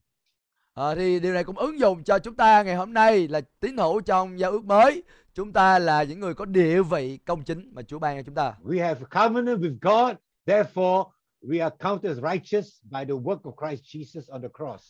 [0.74, 3.78] À, thì điều này cũng ứng dụng cho chúng ta ngày hôm nay là tín
[3.78, 5.03] hữu trong giao ước mới.
[5.34, 8.36] Chúng ta là những người có địa vị công chính mà Chúa ban cho chúng
[8.36, 8.53] ta.
[8.63, 10.17] We have covenant with God.
[10.45, 11.03] Therefore,
[11.41, 14.84] we are counted as righteous by the work of Christ Jesus on the cross.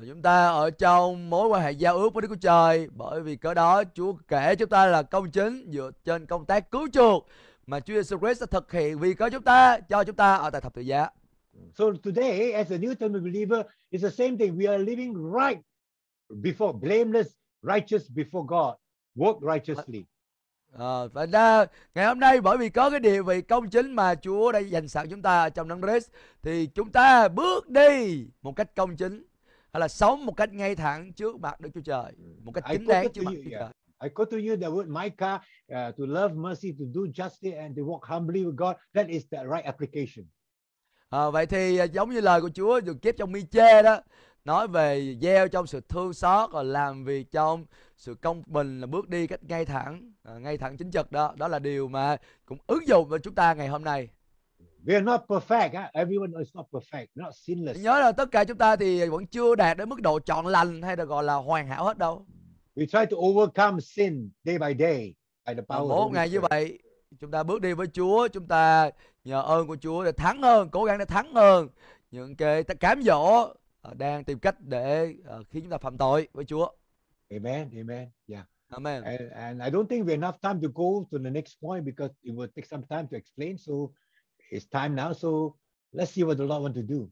[0.00, 3.22] Rồi chúng ta ở trong mối quan hệ giao ước với Đức Chúa Trời bởi
[3.22, 6.88] vì cớ đó Chúa kể chúng ta là công chính dựa trên công tác cứu
[6.92, 7.26] chuộc
[7.66, 10.50] mà Chúa Jesus Christ đã thực hiện vì cớ chúng ta cho chúng ta ở
[10.50, 11.08] tại thập tự giá.
[11.74, 14.58] So today, as a New Testament believer, it's the same thing.
[14.58, 15.60] We are living right
[16.28, 17.30] before blameless
[17.62, 18.74] righteous before God.
[19.16, 20.04] Work righteously.
[20.72, 24.14] Ờ, và ra ngày hôm nay bởi vì có cái địa vị công chính mà
[24.14, 26.10] Chúa đã dành sẵn chúng ta trong đấng Christ
[26.42, 29.29] thì chúng ta bước đi một cách công chính
[29.72, 32.12] hay là sống một cách ngay thẳng trước mặt Đức Chúa Trời,
[32.42, 33.50] một cách chính đáng trước mặt Đức Chúa.
[33.50, 33.68] Trời.
[34.02, 37.76] I quote to you the word Micah uh, to love mercy, to do justice, and
[37.76, 38.76] to walk humbly with God.
[38.94, 40.26] That is the right application.
[41.08, 44.00] Ờ, vậy thì à, giống như lời của Chúa được chép trong Mi-chê đó
[44.44, 47.66] nói về gieo trong sự thương xót và làm việc trong
[47.96, 51.34] sự công bình là bước đi cách ngay thẳng à, ngay thẳng chính trực đó
[51.36, 54.08] đó là điều mà cũng ứng dụng với chúng ta ngày hôm nay
[54.86, 55.74] We are not perfect.
[55.74, 55.90] huh?
[55.92, 57.80] Everyone is not perfect, not sinless.
[57.80, 60.82] nhớ là tất cả chúng ta thì vẫn chưa đạt đến mức độ chọn lành
[60.82, 62.26] hay là gọi là hoàn hảo hết đâu
[62.76, 65.14] We try to overcome sin day by day
[65.46, 66.78] by the power of mỗi ngày như vậy
[67.20, 68.90] chúng ta bước đi với Chúa chúng ta
[69.24, 71.68] nhờ ơn của Chúa để thắng hơn cố gắng để thắng hơn
[72.10, 73.48] những cái cám dỗ
[73.82, 76.68] à, đang tìm cách để à, khiến chúng ta phạm tội với Chúa
[77.30, 77.70] Amen.
[77.76, 78.08] Amen.
[78.28, 78.44] Yeah.
[78.70, 81.60] Amen And, and I don't think we have enough time to go to the next
[81.62, 83.56] point because it will take some time to explain.
[83.58, 83.72] So
[84.50, 85.12] it's time now.
[85.12, 85.28] So
[85.92, 87.06] let's see what the Lord want to do.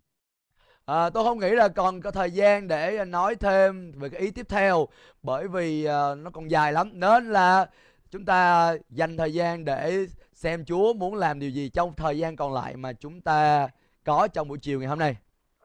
[0.85, 4.31] À, tôi không nghĩ là còn có thời gian để nói thêm về cái ý
[4.31, 4.89] tiếp theo
[5.23, 7.71] bởi vì à, nó còn dài lắm nên là
[8.11, 12.37] chúng ta dành thời gian để xem Chúa muốn làm điều gì trong thời gian
[12.37, 13.69] còn lại mà chúng ta
[14.05, 15.17] có trong buổi chiều ngày hôm nay.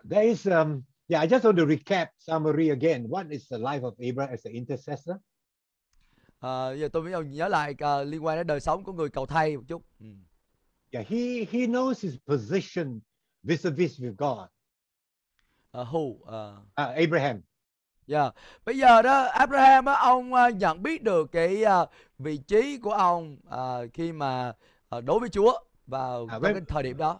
[0.10, 3.08] There is, um, yeah, I just want to recap summary again.
[3.08, 5.16] What is the life of Abraham as an intercessor?
[6.40, 9.26] À, giờ tôi mới nhớ lại à, liên quan đến đời sống của người cầu
[9.26, 9.82] thay một chút.
[10.00, 10.06] Ừ.
[10.94, 13.02] Yeah, he he knows his position
[13.44, 14.48] vis-a-vis with God.
[15.72, 16.24] À, who?
[16.26, 17.42] À, Uh, Abraham.
[18.08, 18.32] dạ.
[18.66, 21.86] Bây giờ đó Abraham á, ông à, nhận biết được cái à,
[22.20, 24.54] vị trí của ông à, khi mà
[24.90, 25.54] à, đối với Chúa
[25.88, 27.20] vào với- cái thời điểm đó.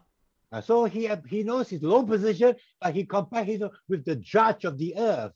[0.58, 2.54] Uh, so he he knows his low position,
[2.86, 5.36] but he compares himself with the judge of the earth.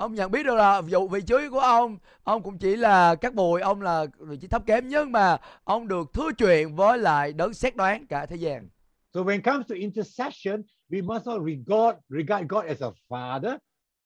[0.00, 3.34] Ông nhận biết được là dù vị trí của ông ông cũng chỉ là các
[3.34, 7.32] bụi ông là vị trí thấp kém nhưng mà ông được thưa chuyện với lại
[7.32, 8.68] đấng xét đoán cả thế gian
[9.14, 13.58] So when it comes to intercession, we must not regard regard God as a father,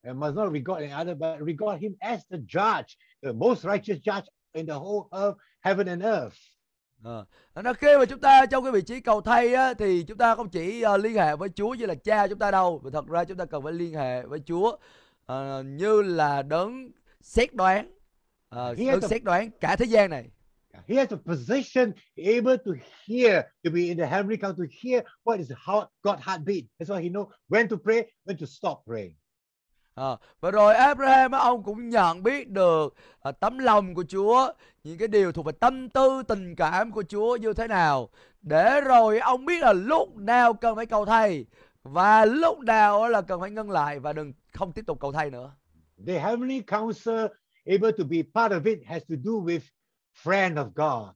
[0.03, 2.87] and must not regard any other, but regard him as the judge,
[3.23, 6.35] the most righteous judge in the whole earth, heaven and earth.
[7.03, 7.25] Ờ.
[7.55, 10.35] Nó khi mà chúng ta trong cái vị trí cầu thay á, thì chúng ta
[10.35, 13.07] không chỉ ờ, liên hệ với Chúa như là cha chúng ta đâu mà thật
[13.07, 14.77] ra chúng ta cần phải liên hệ với Chúa
[15.25, 17.91] ờ, như là đấng xét đoán
[18.51, 20.29] has đấng a- xét đoán cả thế gian này
[20.87, 22.71] He has a position able to
[23.07, 26.63] hear, to be in the heavenly count, to hear what is how God heartbeat.
[26.79, 29.15] That's why he know when to pray, when to stop praying.
[29.93, 34.51] Ờ, và rồi Abraham ông cũng nhận biết được à, tấm lòng của Chúa,
[34.83, 38.09] những cái điều thuộc về tâm tư, tình cảm của Chúa như thế nào.
[38.41, 41.45] Để rồi ông biết là lúc nào cần phải cầu thay
[41.85, 45.29] và lúc nào là cần phải ngưng lại và đừng không tiếp tục cầu thay
[45.29, 45.55] nữa.
[46.07, 47.25] The heavenly counsel
[47.65, 49.59] able to be part of it has to do with
[50.23, 51.15] friend of God.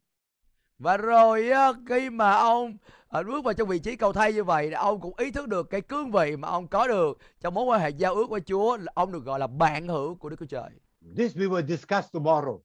[0.79, 1.49] Và rồi
[1.87, 5.13] khi mà ông à, bước vào trong vị trí cầu thay như vậy, ông cũng
[5.17, 8.15] ý thức được cái cương vị mà ông có được trong mối quan hệ giao
[8.15, 10.69] ước với Chúa, là ông được gọi là bạn hữu của Đức Chúa Trời.
[11.17, 12.59] This we will discuss tomorrow.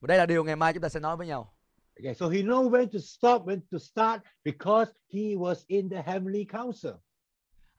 [0.00, 1.54] Và đây là điều ngày mai chúng ta sẽ nói với nhau.
[1.98, 6.02] Okay, so he know when to stop, when to start because he was in the
[6.02, 6.92] heavenly council.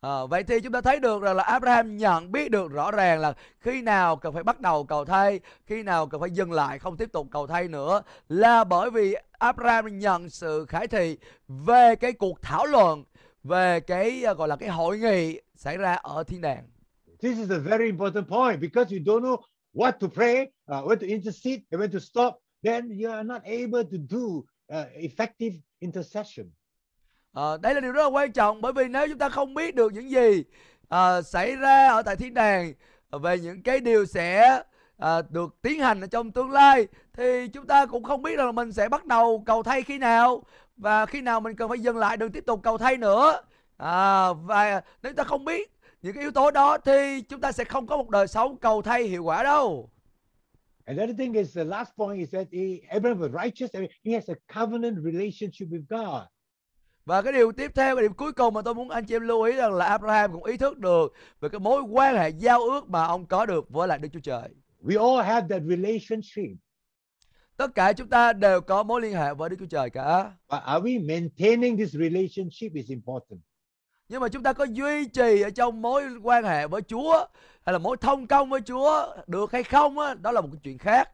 [0.05, 3.19] À, vậy thì chúng ta thấy được rằng là Abraham nhận biết được rõ ràng
[3.19, 6.79] là khi nào cần phải bắt đầu cầu thay, khi nào cần phải dừng lại
[6.79, 11.95] không tiếp tục cầu thay nữa là bởi vì Abraham nhận sự khải thị về
[11.95, 13.03] cái cuộc thảo luận
[13.43, 16.63] về cái à, gọi là cái hội nghị xảy ra ở thiên đàng.
[17.21, 19.37] This is a very important point because you don't know
[19.73, 22.33] what to pray, uh, when to intercede, and when to stop.
[22.63, 24.25] Then you are not able to do
[24.77, 26.45] uh, effective intercession
[27.35, 29.75] à, đây là điều rất là quan trọng bởi vì nếu chúng ta không biết
[29.75, 30.43] được những gì
[30.89, 32.73] à, xảy ra ở tại thiên đàng
[33.09, 34.61] ờ, về những cái điều sẽ
[34.97, 38.45] à, được tiến hành ở trong tương lai thì chúng ta cũng không biết rằng
[38.45, 40.43] là mình sẽ bắt đầu cầu thay khi nào
[40.77, 43.41] và khi nào mình cần phải dừng lại đừng tiếp tục cầu thay nữa
[43.77, 45.71] à, và nếu ta không biết
[46.01, 48.81] những cái yếu tố đó thì chúng ta sẽ không có một đời sống cầu
[48.81, 49.89] thay hiệu quả đâu
[50.87, 53.71] Another thing is the last point is that he, Abraham was righteous.
[53.73, 56.27] and He has a covenant relationship with God.
[57.05, 59.21] Và cái điều tiếp theo, cái điểm cuối cùng mà tôi muốn anh chị em
[59.21, 62.59] lưu ý rằng là Abraham cũng ý thức được về cái mối quan hệ giao
[62.59, 64.49] ước mà ông có được với lại Đức Chúa Trời.
[64.83, 66.57] We all have that relationship.
[67.57, 70.23] Tất cả chúng ta đều có mối liên hệ với Đức Chúa Trời cả.
[70.23, 73.41] But are we maintaining this relationship is important.
[74.09, 77.25] Nhưng mà chúng ta có duy trì ở trong mối quan hệ với Chúa
[77.65, 80.59] hay là mối thông công với Chúa được hay không á, đó là một cái
[80.63, 81.09] chuyện khác.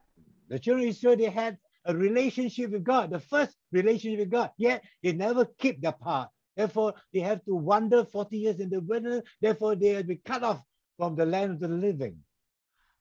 [0.50, 1.54] The children of Israel, they had
[1.86, 6.30] a relationship with God, the first relationship with God, yet they never keep their part.
[6.56, 9.24] Therefore, they have to wander 40 years in the wilderness.
[9.42, 10.62] Therefore, they have been cut off
[10.98, 12.18] from the land of the living.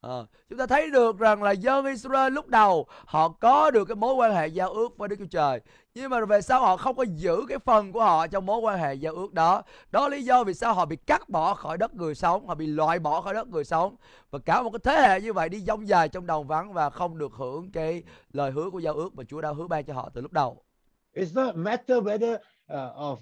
[0.01, 3.95] À, chúng ta thấy được rằng là dân Israel lúc đầu họ có được cái
[3.95, 5.61] mối quan hệ giao ước với Đức Chúa Trời
[5.95, 8.79] nhưng mà về sau họ không có giữ cái phần của họ trong mối quan
[8.79, 9.63] hệ giao ước đó.
[9.91, 12.67] Đó lý do vì sao họ bị cắt bỏ khỏi đất người sống họ bị
[12.67, 13.97] loại bỏ khỏi đất người sống.
[14.31, 16.91] Và cả một cái thế hệ như vậy đi dông dài trong đồng vắng và
[16.91, 19.95] không được hưởng cái lời hứa của giao ước mà Chúa đã hứa ban cho
[19.95, 20.63] họ từ lúc đầu.
[21.15, 23.17] It's not matter whether uh, of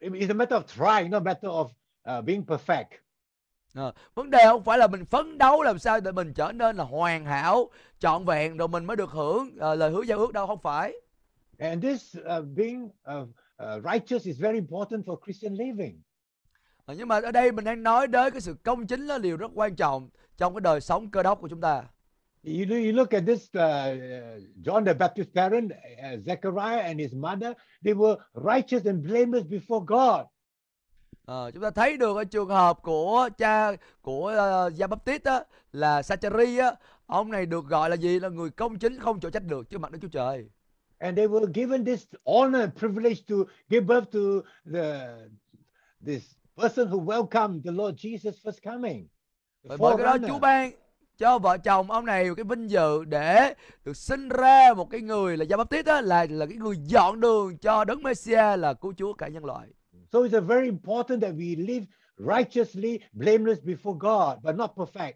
[0.00, 1.68] it's a matter of trying, not matter of
[2.18, 2.84] uh, being perfect.
[3.74, 6.76] Ờ, vấn đề không phải là mình phấn đấu làm sao để mình trở nên
[6.76, 10.32] là hoàn hảo trọn vẹn rồi mình mới được hưởng ờ, lời hứa giao ước
[10.32, 10.94] đâu không phải
[11.58, 13.28] And this uh, being uh,
[13.62, 16.02] uh, righteous is very important for Christian living.
[16.84, 19.36] Ờ, nhưng mà ở đây mình đang nói đến cái sự công chính là điều
[19.36, 21.82] rất quan trọng trong cái đời sống cơ đốc của chúng ta
[22.46, 23.96] You, you look at this uh,
[24.62, 27.52] John the Baptist parent, uh, Zechariah and his mother,
[27.84, 30.26] they were righteous and blameless before God.
[31.24, 33.72] Ờ, chúng ta thấy được ở trường hợp của cha
[34.02, 34.32] của
[34.66, 36.74] uh, Gia Baptist á, là Sachari á
[37.06, 39.80] ông này được gọi là gì là người công chính không chỗ trách được trước
[39.80, 40.48] mặt Đức Chúa Trời
[40.98, 43.34] And they were given this honor privilege to
[43.68, 44.20] give birth to
[44.72, 45.08] the
[46.06, 46.22] this
[46.56, 49.06] person who welcomed the Lord Jesus first coming.
[49.64, 50.28] Bởi bởi cái đó.
[50.28, 50.70] Chúa ban
[51.18, 53.54] cho vợ chồng ông này cái vinh dự để
[53.84, 57.20] được sinh ra một cái người là Gia Baptist á, là là cái người dọn
[57.20, 59.68] đường cho đấng Messia là cứu Chúa cả nhân loại.
[60.14, 61.86] So it's a very important that we live
[62.18, 65.12] righteously, blameless before God, but not perfect.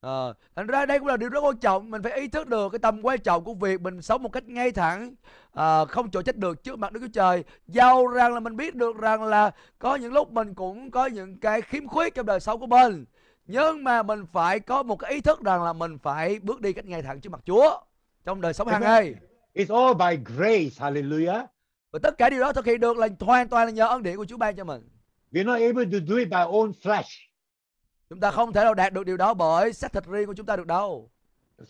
[0.00, 2.68] Ờ, thành ra đây cũng là điều rất quan trọng mình phải ý thức được
[2.72, 5.14] cái tầm quan trọng của việc mình sống một cách ngay thẳng
[5.52, 8.74] à, không chỗ trách được trước mặt Đức Chúa Trời giàu rằng là mình biết
[8.74, 12.40] được rằng là có những lúc mình cũng có những cái khiếm khuyết trong đời
[12.40, 13.04] sống của mình
[13.46, 16.72] nhưng mà mình phải có một cái ý thức rằng là mình phải bước đi
[16.72, 17.80] cách ngay thẳng trước mặt Chúa
[18.24, 19.14] trong đời sống hàng ngày
[19.54, 20.78] It's all by grace.
[20.78, 21.46] Hallelujah.
[21.92, 24.16] Và tất cả điều đó thực hiện được là hoàn toàn là nhờ ân điển
[24.16, 24.88] của Chúa ban cho mình
[25.32, 27.18] We're not able to do it by our own flesh.
[28.10, 30.46] chúng ta không thể nào đạt được điều đó bởi xác thịt riêng của chúng
[30.46, 31.10] ta được đâu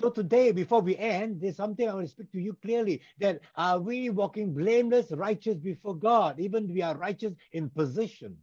[0.01, 3.37] So today, before we end, there's something I want to speak to you clearly that
[3.53, 8.37] are we walking blameless, righteous before God, even we are righteous in position?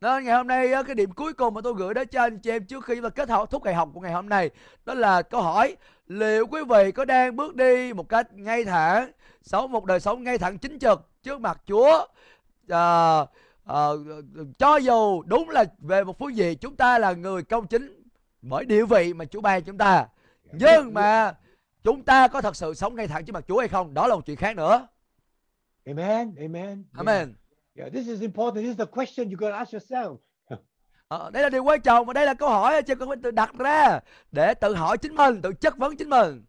[0.00, 2.50] Nên ngày hôm nay cái điểm cuối cùng mà tôi gửi đến cho anh chị
[2.50, 4.50] em trước khi chúng ta kết thúc thúc ngày học của ngày hôm nay
[4.84, 5.76] đó là câu hỏi
[6.06, 10.24] liệu quý vị có đang bước đi một cách ngay thẳng sống một đời sống
[10.24, 12.06] ngay thẳng chính trực trước mặt Chúa
[12.68, 13.18] à,
[13.64, 13.86] à,
[14.58, 18.02] cho dù đúng là về một phương diện chúng ta là người công chính
[18.42, 20.06] bởi địa vị mà Chúa ban chúng ta
[20.52, 21.34] nhưng mà
[21.84, 24.14] chúng ta có thật sự sống ngay thẳng trước mặt Chúa hay không đó là
[24.14, 24.86] một chuyện khác nữa
[25.86, 26.34] Amen.
[26.38, 26.84] Amen.
[26.96, 27.39] Amen
[27.76, 28.64] Yeah, this is important.
[28.64, 30.16] This is the question you got to ask yourself.
[31.08, 33.54] Ờ, đây là điều quan trọng và đây là câu hỏi cho con tự đặt
[33.58, 34.00] ra
[34.32, 36.42] để tự hỏi chính mình, tự chất vấn chính mình.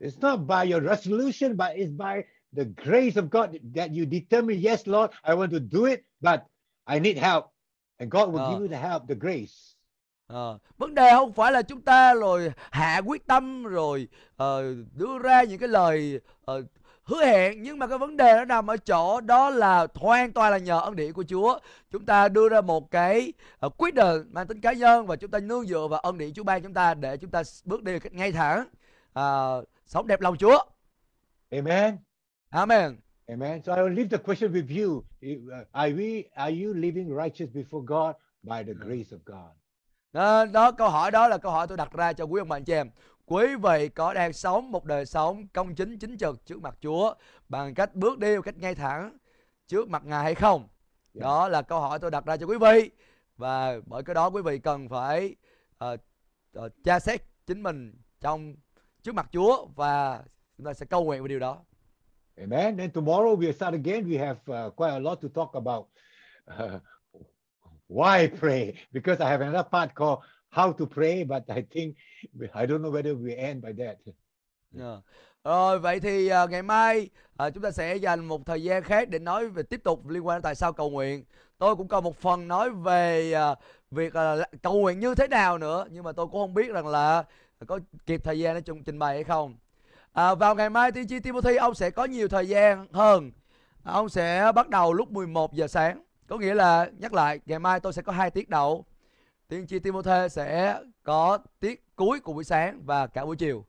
[0.00, 2.22] It's not by your resolution, but it's by
[2.56, 6.40] the grace of God that you determine, yes, Lord, I want to do it, but
[6.84, 7.44] I need help.
[7.98, 8.50] And God will Uh.
[8.50, 9.52] give you the help, the grace.
[10.26, 15.18] Ờ, vấn đề không phải là chúng ta rồi hạ quyết tâm rồi ờ, đưa
[15.18, 16.62] ra những cái lời ờ,
[17.06, 20.52] hứa hẹn nhưng mà cái vấn đề nó nằm ở chỗ đó là hoàn toàn
[20.52, 21.58] là nhờ ân điển của Chúa.
[21.90, 25.30] Chúng ta đưa ra một cái ờ, quyết định mang tính cá nhân và chúng
[25.30, 27.92] ta nương dựa vào ân điển Chúa ban chúng ta để chúng ta bước đi
[27.92, 28.66] một cách ngay thẳng
[29.12, 30.58] ờ, sống đẹp lòng Chúa.
[31.50, 31.96] Amen.
[32.50, 32.96] Amen.
[33.28, 33.62] Amen.
[33.62, 35.02] So I will leave the question with you.
[35.22, 39.50] Uh, Are we are you living righteous before God by the grace of God?
[40.12, 42.56] Đó, đó câu hỏi đó là câu hỏi tôi đặt ra cho quý ông bà
[42.56, 42.90] anh chị em.
[43.28, 47.14] Quý vị có đang sống một đời sống công chính chính trực trước mặt Chúa
[47.48, 49.16] bằng cách bước đi một cách ngay thẳng
[49.66, 50.68] trước mặt Ngài hay không?
[51.14, 51.20] Dạ.
[51.22, 52.90] Đó là câu hỏi tôi đặt ra cho quý vị.
[53.36, 55.36] Và bởi cái đó quý vị cần phải
[55.78, 55.96] ờ,
[56.52, 58.54] ờ, tra xét chính mình trong
[59.02, 60.22] trước mặt Chúa và
[60.56, 61.58] chúng ta sẽ cầu nguyện về điều đó.
[62.36, 62.76] Amen.
[62.76, 64.08] Then tomorrow we'll start again.
[64.08, 65.86] We have uh, quite a lot to talk about.
[66.50, 66.80] Uh,
[67.88, 68.74] why pray?
[68.92, 70.18] Because I have another part called
[70.56, 71.96] how to pray, but I think
[72.54, 73.96] I don't know whether we end by that.
[74.78, 74.98] Yeah.
[75.44, 77.08] Rồi vậy thì uh, ngày mai
[77.46, 80.26] uh, chúng ta sẽ dành một thời gian khác để nói về tiếp tục liên
[80.26, 81.24] quan đến tại sao cầu nguyện.
[81.58, 83.58] Tôi cũng còn một phần nói về uh,
[83.90, 86.86] việc uh, cầu nguyện như thế nào nữa nhưng mà tôi cũng không biết rằng
[86.86, 87.24] là
[87.66, 89.56] có kịp thời gian để trình trình bày hay không.
[90.12, 93.30] À, vào ngày mai tiên tri Timothy ông sẽ có nhiều thời gian hơn.
[93.82, 96.02] Ông sẽ bắt đầu lúc 11 giờ sáng.
[96.26, 98.84] Có nghĩa là nhắc lại ngày mai tôi sẽ có hai tiết đầu.
[99.48, 103.64] Tiên tri Timothy sẽ có tiết cuối của buổi sáng và cả buổi chiều.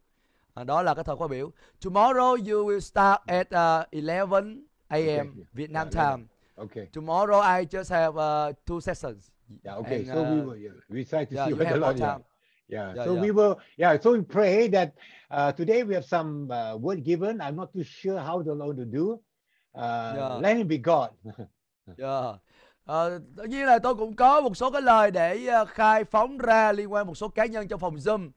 [0.54, 1.52] À, đó là cái thời khóa biểu.
[1.82, 4.44] Tomorrow you will start at uh, 11
[4.88, 5.44] a.m.
[5.54, 6.28] Vietnam Yeah, time.
[6.56, 6.88] Okay.
[6.94, 9.32] Tomorrow I just have uh, two sessions.
[9.64, 9.78] Yeah.
[9.78, 9.96] Okay.
[9.96, 12.00] And, so we uh, will yeah, we try to yeah, see you what the Lord.
[12.00, 12.08] Yeah.
[12.08, 12.24] time.
[12.68, 12.94] Yeah.
[12.96, 13.22] Yeah, so yeah.
[13.22, 13.60] we will.
[13.78, 14.00] Yeah.
[14.02, 14.94] So we pray that
[15.32, 17.40] uh, today we have some uh, word given.
[17.42, 19.20] I'm not too sure how the Lord will do.
[19.76, 20.34] Uh, Yeah.
[20.42, 21.12] Let him be God.
[21.98, 22.38] Yeah.
[22.88, 26.38] Ờ, tất nhiên là tôi cũng có một số cái lời để ờ, khai phóng
[26.38, 28.30] ra liên quan một số cá nhân trong phòng Zoom.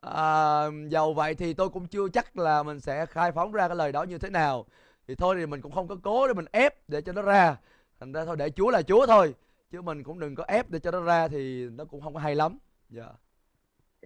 [0.00, 3.76] à, dầu vậy thì tôi cũng chưa chắc là mình sẽ khai phóng ra cái
[3.76, 4.66] lời đó như thế nào
[5.08, 7.56] thì thôi thì mình cũng không có cố để mình ép để cho nó ra
[8.00, 9.34] thành ra thôi để Chúa là Chúa thôi
[9.70, 12.20] chứ mình cũng đừng có ép để cho nó ra thì nó cũng không có
[12.20, 12.58] hay lắm
[12.90, 13.16] dạ yeah.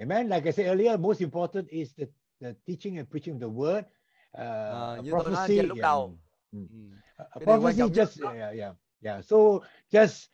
[0.01, 0.29] Amen.
[0.29, 2.05] Like I said earlier, most important is the,
[2.41, 3.83] the teaching and preaching of the word.
[3.83, 5.47] Uh, à, như prophecy.
[5.47, 5.83] tôi nói lúc yeah.
[5.83, 6.15] đầu
[6.53, 6.67] Mm.
[6.71, 7.25] Ừ.
[7.39, 9.21] Điều quan prophecy just yeah, yeah, yeah.
[9.21, 10.29] So just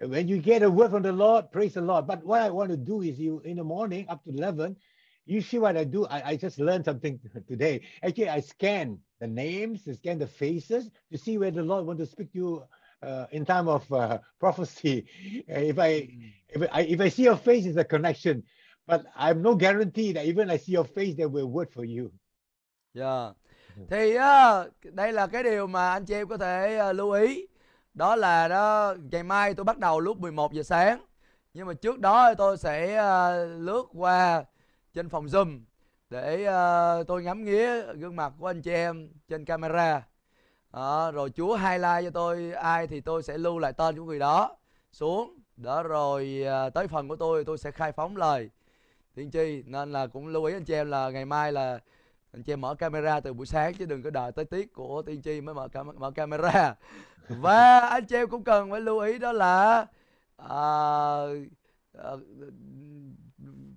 [0.00, 2.06] when you get a word from the Lord, praise the Lord.
[2.06, 4.76] But what I want to do is you in the morning up to eleven,
[5.26, 6.06] you see what I do.
[6.06, 7.82] I, I just learned something today.
[8.02, 11.98] Actually, I scan the names, I scan the faces to see where the Lord want
[11.98, 12.64] to speak to you
[13.02, 15.06] uh, in time of uh, prophecy.
[15.50, 16.32] Uh, if I Ừ.
[16.48, 18.42] if I if I see your face, it's a connection.
[18.86, 22.10] But I'm no guarantee that even I see your face, there will word for you.
[22.94, 23.32] Yeah.
[23.90, 27.46] Thì á, đây là cái điều mà anh chị em có thể ờ, lưu ý.
[27.98, 31.04] Đó là đó ngày mai tôi bắt đầu lúc 11 giờ sáng.
[31.54, 34.44] Nhưng mà trước đó tôi sẽ uh, lướt qua
[34.94, 35.60] trên phòng Zoom
[36.10, 36.46] để
[37.00, 40.06] uh, tôi ngắm nghía gương mặt của anh chị em trên camera.
[40.72, 44.18] Đó, rồi Chúa highlight cho tôi ai thì tôi sẽ lưu lại tên của người
[44.18, 44.56] đó
[44.92, 45.38] xuống.
[45.56, 48.50] Đó rồi uh, tới phần của tôi tôi sẽ khai phóng lời
[49.14, 51.78] tiên tri nên là cũng lưu ý anh chị em là ngày mai là
[52.38, 55.02] anh chị em mở camera từ buổi sáng chứ đừng có đợi tới tiết của
[55.02, 56.74] tiên tri mới mở cam- mở camera.
[57.28, 59.86] Và anh chị em cũng cần phải lưu ý đó là
[60.36, 60.56] à,
[61.92, 62.10] à,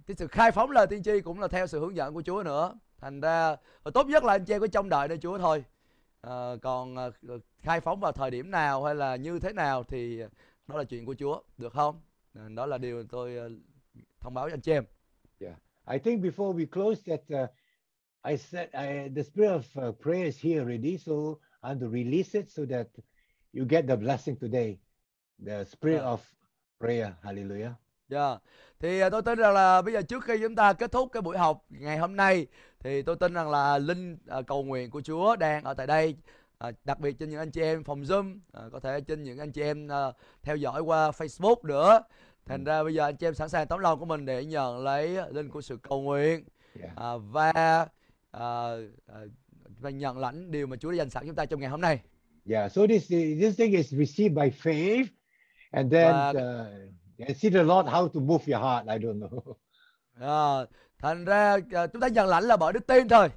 [0.07, 2.43] cái sự khai phóng lời tiên tri cũng là theo sự hướng dẫn của Chúa
[2.43, 2.73] nữa.
[2.97, 5.63] Thành ra và tốt nhất là anh chị em có trông đợi nơi Chúa thôi.
[6.21, 7.09] À, còn à,
[7.57, 10.19] khai phóng vào thời điểm nào hay là như thế nào thì
[10.67, 12.01] đó là chuyện của Chúa được không?
[12.33, 13.37] Đó là điều tôi
[14.19, 14.83] thông báo cho anh chị em
[15.91, 17.49] I think before we close that uh,
[18.23, 21.87] I said I, the spirit of uh, prayer is here already, so I want to
[21.87, 22.87] release it so that
[23.53, 24.77] you get the blessing today.
[25.45, 26.11] The spirit Yeah.
[26.11, 26.19] of
[26.79, 27.13] prayer.
[27.23, 27.71] Hallelujah.
[28.09, 28.37] Dạ.
[28.79, 31.21] Thì à, tôi tin rằng là bây giờ trước khi chúng ta kết thúc cái
[31.21, 32.47] buổi học ngày hôm nay
[32.79, 36.15] thì tôi tin rằng là linh à, cầu nguyện của Chúa đang ở tại đây.
[36.57, 39.37] À, đặc biệt trên những anh chị em phòng Zoom, à, có thể trên những
[39.39, 40.11] anh chị em à,
[40.43, 42.01] theo dõi qua Facebook nữa.
[42.45, 44.79] Thành ra bây giờ anh chị em sẵn sàng tấm lòng của mình để nhận
[44.83, 46.43] lấy linh của sự cầu nguyện
[46.81, 46.95] Yeah.
[46.95, 47.87] à, và
[48.31, 48.75] à,
[49.07, 49.19] à,
[49.79, 51.99] và nhận lãnh điều mà Chúa đã dành sẵn chúng ta trong ngày hôm nay.
[52.49, 52.71] Yeah.
[52.71, 55.05] So this this thing is received by faith,
[55.71, 58.87] and then Và- uh, and see the Lord how to move your heart.
[58.87, 59.55] I don't know.
[60.19, 60.65] À,
[60.99, 63.29] thành ra à, chúng ta nhận lãnh là bởi đức tin thôi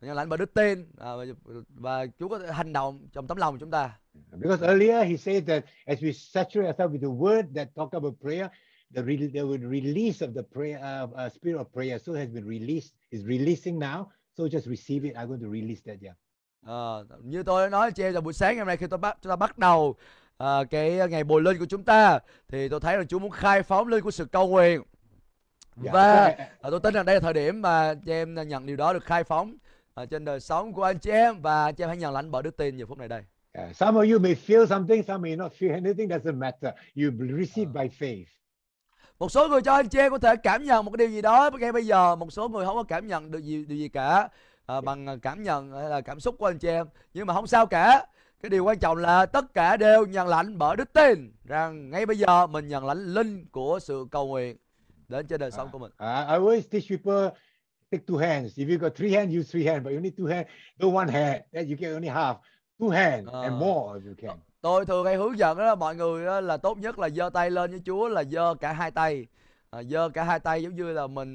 [0.00, 1.24] nhận lãnh bởi đức tin à, và,
[1.68, 3.98] và Chúa có thể hành động trong tấm lòng của chúng ta
[4.32, 8.14] Because earlier he said that as we saturate ourselves with the word that talk about
[8.20, 8.48] prayer,
[8.94, 12.46] the, re- the release of the prayer, uh, uh, spirit of prayer, so has been
[12.46, 14.08] released, is releasing now.
[14.40, 15.14] So just receive it.
[15.16, 15.96] I'm going to release that.
[16.02, 16.14] Yeah.
[16.66, 18.98] à, như tôi đã nói cho em là buổi sáng ngày hôm nay khi tôi
[18.98, 19.94] bắt chúng ta bắt đầu
[20.38, 22.18] à, cái ngày bồi linh của chúng ta
[22.48, 24.82] thì tôi thấy là Chúa muốn khai phóng linh của sự cầu nguyện
[25.76, 28.92] và à, tôi tin rằng đây là thời điểm mà chị em nhận điều đó
[28.92, 29.56] được khai phóng
[29.94, 32.42] à, trên đời sống của anh chị em và chị em hãy nhận lãnh bởi
[32.42, 33.22] đức tin giờ phút này đây
[33.52, 36.08] Yeah, some of you may feel something, some may not feel anything.
[36.08, 36.72] Doesn't matter.
[36.94, 38.39] You receive by faith.
[39.20, 41.22] Một số người cho anh chị em có thể cảm nhận một cái điều gì
[41.22, 43.88] đó ngay bây giờ một số người không có cảm nhận được gì điều gì
[43.88, 44.28] cả
[44.66, 47.34] à, bằng à, cảm nhận hay là cảm xúc của anh chị em nhưng mà
[47.34, 48.06] không sao cả
[48.42, 52.06] cái điều quan trọng là tất cả đều nhận lãnh bởi đức tin rằng ngay
[52.06, 54.56] bây giờ mình nhận lãnh linh của sự cầu nguyện
[55.08, 57.40] đến trên đời sống của mình Uh, I always teach people
[57.92, 58.58] take two hands.
[58.58, 59.84] If you got three hands, use three hands.
[59.84, 60.46] But you need two hands,
[60.78, 61.42] no one hand.
[61.52, 62.34] That you get only half.
[62.78, 63.58] Two hands and Ah.
[63.60, 64.38] more if you can.
[64.60, 67.50] Tôi thường hay hướng dẫn đó mọi người đó là tốt nhất là giơ tay
[67.50, 69.26] lên với Chúa là giơ cả hai tay
[69.70, 71.34] à, giơ cả hai tay giống như là mình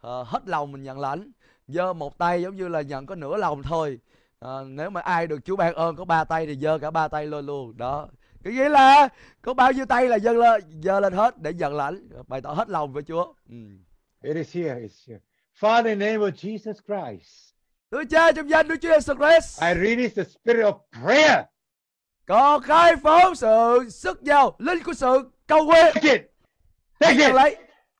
[0.00, 1.30] ờ, hết lòng mình nhận lãnh
[1.68, 3.98] giơ một tay giống như là nhận có nửa lòng thôi
[4.40, 7.08] à, nếu mà ai được Chúa ban ơn có ba tay thì giơ cả ba
[7.08, 8.08] tay lên luôn đó
[8.44, 9.08] cái nghĩa là
[9.42, 12.52] có bao nhiêu tay là giơ lên giơ lên hết để nhận lãnh bày tỏ
[12.52, 13.56] hết lòng với Chúa ừ.
[14.22, 14.74] It is here.
[14.74, 15.20] It's here.
[15.54, 17.54] Father, in the name of Jesus Christ,
[17.90, 21.44] Đức Cha trong danh Đức Chúa Jesus Christ I release the spirit of prayer.
[22.28, 26.20] Còn khai phóng sự sức giàu linh của sự cầu nguyện Take it.
[27.00, 27.56] hãy nhận lấy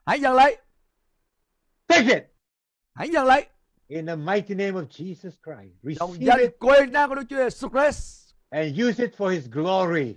[0.06, 0.56] hãy nhận lấy
[1.86, 2.22] Take it.
[2.94, 3.46] hãy nhận lấy
[3.88, 5.98] In the mighty name of Jesus Christ.
[5.98, 9.28] trong Receive danh it quyền năng của Đức Chúa Jesus Christ and use it for
[9.28, 10.16] his glory.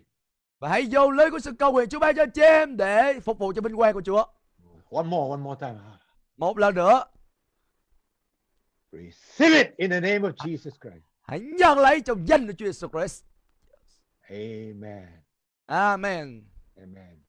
[0.59, 3.37] và hãy dùng linh của sự cầu nguyện Chúa ban cho chị em để phục
[3.39, 4.23] vụ cho vinh quang của Chúa
[4.91, 5.79] One more, one more time.
[6.37, 7.03] Một lần nữa
[8.91, 11.03] Receive it in the name of Jesus Christ.
[11.21, 13.23] hãy nhận lấy trong danh của Chúa Jesus Christ
[14.31, 15.09] Amen.
[15.69, 16.45] Amen
[16.81, 17.20] Amen.